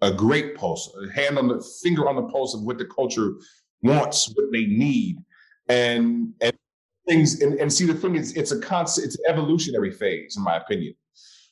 A 0.02 0.12
great 0.12 0.56
pulse, 0.56 0.94
a 1.02 1.12
hand 1.14 1.38
on 1.38 1.48
the 1.48 1.64
finger 1.84 2.08
on 2.08 2.16
the 2.16 2.24
pulse 2.24 2.54
of 2.54 2.62
what 2.64 2.78
the 2.78 2.86
culture 2.86 3.34
wants, 3.82 4.28
what 4.36 4.52
they 4.52 4.66
need, 4.66 5.18
and 5.70 6.34
and 6.42 6.54
things. 7.08 7.42
And, 7.42 7.60
and 7.60 7.72
see, 7.72 7.86
the 7.86 7.94
thing 7.94 8.16
is, 8.16 8.34
it's 8.34 8.52
a 8.52 8.60
constant, 8.60 9.08
it's 9.08 9.18
an 9.20 9.26
evolutionary 9.28 9.92
phase, 9.92 10.36
in 10.38 10.44
my 10.44 10.58
opinion. 10.58 10.96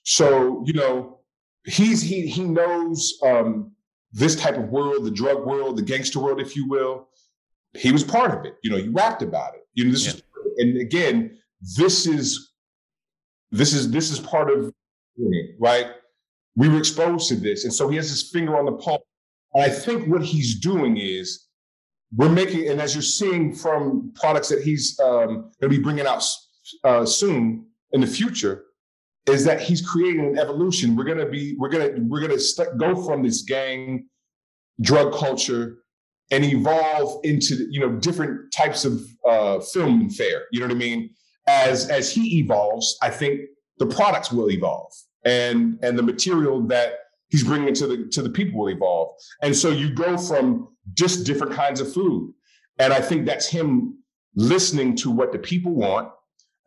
So 0.04 0.64
you 0.66 0.74
know, 0.74 1.20
he's 1.66 2.02
he 2.02 2.28
he 2.28 2.44
knows 2.44 3.18
um, 3.24 3.72
this 4.12 4.36
type 4.36 4.58
of 4.58 4.70
world, 4.70 5.06
the 5.06 5.12
drug 5.12 5.46
world, 5.46 5.78
the 5.78 5.82
gangster 5.82 6.20
world, 6.20 6.42
if 6.42 6.56
you 6.56 6.68
will. 6.68 7.08
He 7.76 7.92
was 7.92 8.04
part 8.04 8.32
of 8.38 8.46
it. 8.46 8.56
You 8.64 8.70
know, 8.70 8.78
he 8.78 8.90
rapped 8.90 9.24
about 9.24 9.56
it. 9.56 9.62
You 9.74 9.86
know, 9.86 9.92
this 9.92 10.06
yeah. 10.06 10.12
is, 10.12 10.24
and 10.58 10.78
again, 10.80 11.40
this 11.78 12.06
is 12.06 12.54
this 13.52 13.74
is 13.74 13.90
this 13.92 14.12
is 14.12 14.20
part 14.20 14.52
of 14.52 14.72
right? 15.60 15.88
We 16.56 16.70
were 16.70 16.78
exposed 16.78 17.30
to 17.30 17.36
this, 17.36 17.64
and 17.64 17.74
so 17.74 17.90
he 17.90 17.96
has 17.98 18.10
his 18.10 18.30
finger 18.30 18.58
on 18.58 18.66
the 18.66 18.74
pulse. 18.74 19.04
And 19.54 19.64
I 19.64 19.70
think 19.70 20.08
what 20.08 20.24
he's 20.24 20.60
doing 20.60 20.98
is 20.98 21.48
we're 22.16 22.30
making, 22.30 22.68
and 22.68 22.80
as 22.80 22.94
you're 22.94 23.02
seeing 23.02 23.54
from 23.54 24.12
products 24.16 24.50
that 24.50 24.62
he's 24.62 25.00
um, 25.00 25.52
going 25.60 25.62
to 25.62 25.70
be 25.70 25.80
bringing 25.80 26.06
out 26.06 26.24
uh, 26.84 27.06
soon 27.06 27.66
in 27.92 28.02
the 28.02 28.08
future, 28.08 28.66
is 29.26 29.46
that 29.46 29.62
he's 29.62 29.82
creating 29.82 30.26
an 30.26 30.38
evolution. 30.38 30.96
We're 30.96 31.06
gonna 31.06 31.30
be, 31.30 31.56
we're 31.58 31.70
gonna, 31.70 31.92
we're 31.98 32.22
gonna 32.22 32.40
st- 32.40 32.78
go 32.78 33.04
from 33.04 33.24
this 33.24 33.44
gang 33.44 34.08
drug 34.82 35.14
culture 35.14 35.84
and 36.32 36.44
evolve 36.44 37.24
into 37.24 37.68
you 37.70 37.80
know 37.80 37.90
different 37.90 38.52
types 38.52 38.86
of 38.86 39.02
uh, 39.28 39.60
film 39.60 40.02
and 40.02 40.16
fare. 40.16 40.44
You 40.52 40.60
know 40.60 40.68
what 40.68 40.76
I 40.76 40.80
mean? 40.80 41.10
As 41.48 41.90
as 41.90 42.12
he 42.12 42.40
evolves, 42.40 42.98
I 43.02 43.10
think 43.10 43.42
the 43.78 43.86
products 43.86 44.32
will 44.32 44.50
evolve, 44.50 44.92
and 45.26 45.80
and 45.82 45.98
the 45.98 46.04
material 46.04 46.62
that 46.68 47.00
he's 47.30 47.44
bringing 47.44 47.74
to 47.74 47.88
the 47.88 48.08
to 48.12 48.22
the 48.22 48.30
people 48.30 48.60
will 48.60 48.70
evolve. 48.70 49.16
And 49.42 49.56
so 49.56 49.70
you 49.70 49.94
go 49.94 50.18
from 50.18 50.70
just 50.94 51.26
different 51.26 51.54
kinds 51.54 51.80
of 51.82 51.92
food, 51.92 52.34
and 52.80 52.94
I 52.94 53.02
think 53.02 53.26
that's 53.26 53.48
him 53.48 53.98
listening 54.36 54.96
to 54.98 55.12
what 55.12 55.32
the 55.32 55.40
people 55.40 55.74
want. 55.74 56.10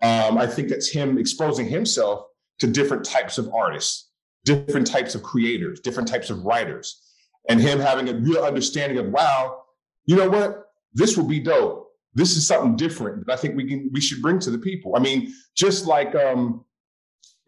Um, 0.03 0.38
I 0.38 0.47
think 0.47 0.69
that's 0.69 0.90
him 0.90 1.19
exposing 1.19 1.66
himself 1.66 2.27
to 2.59 2.66
different 2.66 3.05
types 3.05 3.38
of 3.38 3.53
artists, 3.53 4.11
different 4.45 4.87
types 4.87 5.14
of 5.14 5.23
creators, 5.23 5.81
different 5.81 6.09
types 6.09 6.31
of 6.31 6.45
writers, 6.45 7.03
and 7.49 7.61
him 7.61 7.79
having 7.79 8.09
a 8.09 8.14
real 8.14 8.45
understanding 8.45 8.99
of, 8.99 9.07
wow, 9.09 9.62
you 10.05 10.16
know 10.16 10.29
what? 10.29 10.66
This 10.95 11.16
will 11.16 11.25
be 11.25 11.40
dope. 11.40 11.90
This 12.14 12.37
is 12.37 12.47
something 12.47 12.77
different 12.77 13.27
that 13.27 13.33
I 13.33 13.37
think 13.37 13.57
we 13.57 13.69
can 13.69 13.90
we 13.92 14.01
should 14.01 14.23
bring 14.23 14.38
to 14.40 14.51
the 14.51 14.59
people. 14.59 14.97
I 14.97 15.01
mean, 15.01 15.33
just 15.55 15.87
like 15.87 16.14
um, 16.14 16.64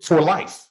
for 0.02 0.20
life, 0.20 0.67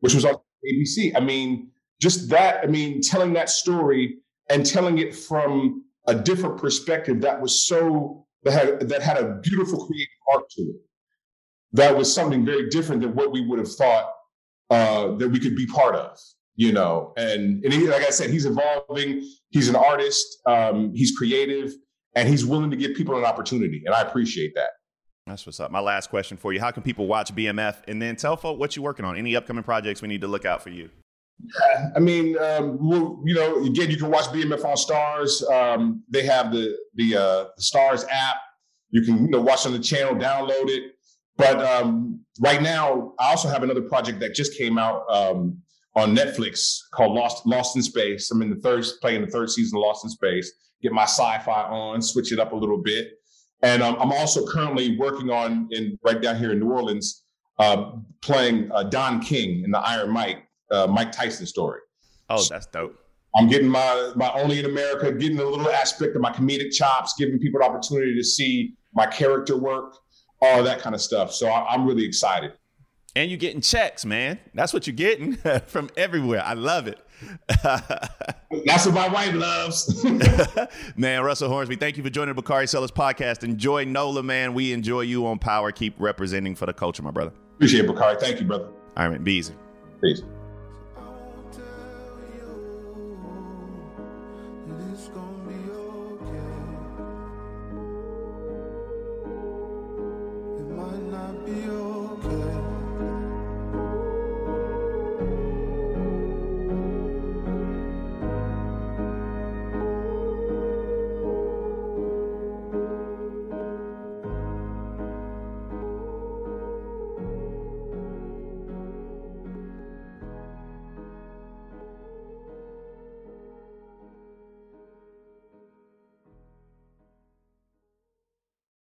which 0.00 0.14
was 0.14 0.24
on 0.24 0.34
ABC. 0.64 1.12
I 1.16 1.20
mean, 1.20 1.70
just 2.00 2.28
that. 2.30 2.62
I 2.62 2.66
mean, 2.66 3.00
telling 3.02 3.32
that 3.34 3.50
story 3.50 4.18
and 4.50 4.64
telling 4.64 4.98
it 4.98 5.14
from 5.14 5.84
a 6.06 6.14
different 6.14 6.58
perspective 6.58 7.20
that 7.20 7.40
was 7.40 7.66
so 7.66 8.26
that 8.44 8.52
had 8.52 8.88
that 8.88 9.02
had 9.02 9.18
a 9.18 9.34
beautiful 9.42 9.86
creative 9.86 10.08
art 10.32 10.48
to 10.50 10.62
it 10.62 10.76
that 11.72 11.96
was 11.96 12.12
something 12.12 12.44
very 12.44 12.68
different 12.68 13.02
than 13.02 13.14
what 13.14 13.32
we 13.32 13.46
would 13.46 13.58
have 13.58 13.70
thought 13.70 14.10
uh, 14.70 15.14
that 15.16 15.28
we 15.28 15.38
could 15.38 15.56
be 15.56 15.66
part 15.66 15.94
of, 15.94 16.18
you 16.56 16.72
know. 16.72 17.12
And, 17.16 17.62
and 17.64 17.72
he, 17.72 17.86
like 17.88 18.02
I 18.02 18.10
said, 18.10 18.30
he's 18.30 18.46
evolving. 18.46 19.28
He's 19.50 19.68
an 19.68 19.76
artist. 19.76 20.40
Um, 20.46 20.92
he's 20.94 21.16
creative, 21.16 21.72
and 22.14 22.28
he's 22.28 22.46
willing 22.46 22.70
to 22.70 22.76
give 22.76 22.94
people 22.94 23.16
an 23.16 23.24
opportunity. 23.24 23.82
And 23.84 23.94
I 23.94 24.00
appreciate 24.00 24.54
that. 24.54 24.70
That's 25.28 25.46
what's 25.46 25.60
up. 25.60 25.70
My 25.70 25.80
last 25.80 26.10
question 26.10 26.36
for 26.36 26.52
you: 26.52 26.60
How 26.60 26.70
can 26.70 26.82
people 26.82 27.06
watch 27.06 27.34
BMF, 27.34 27.76
and 27.86 28.00
then 28.00 28.16
tell 28.16 28.36
folk 28.36 28.58
what 28.58 28.76
you're 28.76 28.84
working 28.84 29.04
on? 29.04 29.16
Any 29.16 29.36
upcoming 29.36 29.64
projects 29.64 30.02
we 30.02 30.08
need 30.08 30.20
to 30.22 30.28
look 30.28 30.44
out 30.44 30.62
for 30.62 30.70
you? 30.70 30.90
I 31.94 32.00
mean, 32.00 32.36
um, 32.38 32.78
you 33.24 33.34
know, 33.34 33.64
again, 33.64 33.90
you 33.90 33.96
can 33.96 34.10
watch 34.10 34.26
BMF 34.26 34.64
on 34.64 34.76
Starz. 34.76 35.48
Um, 35.50 36.02
they 36.08 36.24
have 36.24 36.52
the 36.52 36.76
the, 36.94 37.16
uh, 37.16 37.44
the 37.56 37.62
Starz 37.62 38.04
app. 38.10 38.36
You 38.90 39.02
can 39.02 39.24
you 39.26 39.30
know 39.30 39.40
watch 39.40 39.66
on 39.66 39.72
the 39.72 39.78
channel, 39.78 40.14
download 40.14 40.68
it. 40.68 40.92
But 41.36 41.62
um, 41.62 42.20
right 42.40 42.60
now, 42.60 43.12
I 43.20 43.30
also 43.30 43.48
have 43.48 43.62
another 43.62 43.82
project 43.82 44.18
that 44.20 44.34
just 44.34 44.58
came 44.58 44.76
out 44.76 45.04
um, 45.08 45.62
on 45.94 46.14
Netflix 46.14 46.78
called 46.92 47.14
Lost 47.14 47.46
Lost 47.46 47.76
in 47.76 47.82
Space. 47.82 48.30
I'm 48.30 48.42
in 48.42 48.50
the 48.50 48.56
third 48.56 48.84
playing 49.00 49.20
the 49.20 49.28
third 49.28 49.50
season 49.50 49.78
of 49.78 49.82
Lost 49.82 50.04
in 50.04 50.10
Space. 50.10 50.52
Get 50.82 50.92
my 50.92 51.04
sci-fi 51.04 51.62
on, 51.64 52.02
switch 52.02 52.32
it 52.32 52.38
up 52.38 52.52
a 52.52 52.56
little 52.56 52.80
bit, 52.80 53.12
and 53.62 53.82
um, 53.82 53.96
I'm 54.00 54.12
also 54.12 54.46
currently 54.46 54.96
working 54.98 55.30
on 55.30 55.68
in 55.70 55.98
right 56.02 56.20
down 56.20 56.36
here 56.36 56.52
in 56.52 56.60
New 56.60 56.70
Orleans, 56.70 57.24
uh, 57.58 57.92
playing 58.20 58.70
uh, 58.72 58.84
Don 58.84 59.20
King 59.20 59.64
in 59.64 59.70
the 59.70 59.80
Iron 59.80 60.10
Mike 60.10 60.44
uh, 60.70 60.86
Mike 60.86 61.12
Tyson 61.12 61.46
story. 61.46 61.80
Oh, 62.28 62.44
that's 62.48 62.66
dope. 62.66 62.96
I'm 63.36 63.48
getting 63.48 63.68
my 63.68 64.12
my 64.16 64.32
only 64.32 64.58
in 64.58 64.66
America, 64.66 65.12
getting 65.12 65.38
a 65.38 65.44
little 65.44 65.70
aspect 65.70 66.16
of 66.16 66.22
my 66.22 66.32
comedic 66.32 66.72
chops, 66.72 67.14
giving 67.18 67.38
people 67.38 67.60
the 67.60 67.66
opportunity 67.66 68.14
to 68.14 68.24
see 68.24 68.74
my 68.94 69.06
character 69.06 69.56
work 69.56 69.94
all 70.40 70.62
that 70.62 70.80
kind 70.80 70.94
of 70.94 71.00
stuff. 71.00 71.32
So 71.32 71.48
I, 71.48 71.74
am 71.74 71.86
really 71.86 72.04
excited. 72.04 72.52
And 73.16 73.30
you're 73.30 73.38
getting 73.38 73.60
checks, 73.60 74.04
man. 74.04 74.38
That's 74.54 74.72
what 74.72 74.86
you're 74.86 74.94
getting 74.94 75.36
from 75.66 75.90
everywhere. 75.96 76.42
I 76.44 76.54
love 76.54 76.86
it. 76.86 77.00
That's 77.48 78.86
what 78.86 78.94
my 78.94 79.08
wife 79.08 79.34
loves. 79.34 80.04
man, 80.96 81.22
Russell 81.22 81.48
Hornsby, 81.48 81.76
thank 81.76 81.96
you 81.96 82.02
for 82.02 82.10
joining 82.10 82.34
the 82.34 82.42
Bakari 82.42 82.66
Sellers 82.66 82.90
podcast. 82.90 83.42
Enjoy 83.44 83.84
NOLA, 83.84 84.22
man. 84.22 84.54
We 84.54 84.72
enjoy 84.72 85.02
you 85.02 85.26
on 85.26 85.38
Power. 85.38 85.72
Keep 85.72 85.94
representing 85.98 86.54
for 86.54 86.66
the 86.66 86.72
culture, 86.72 87.02
my 87.02 87.10
brother. 87.10 87.32
Appreciate 87.56 87.84
it, 87.84 87.88
Bakari. 87.88 88.16
Thank 88.20 88.40
you, 88.40 88.46
brother. 88.46 88.66
All 88.66 89.04
right, 89.04 89.08
man. 89.10 89.24
Be 89.24 89.34
easy. 89.34 89.54
Peace. 90.00 90.22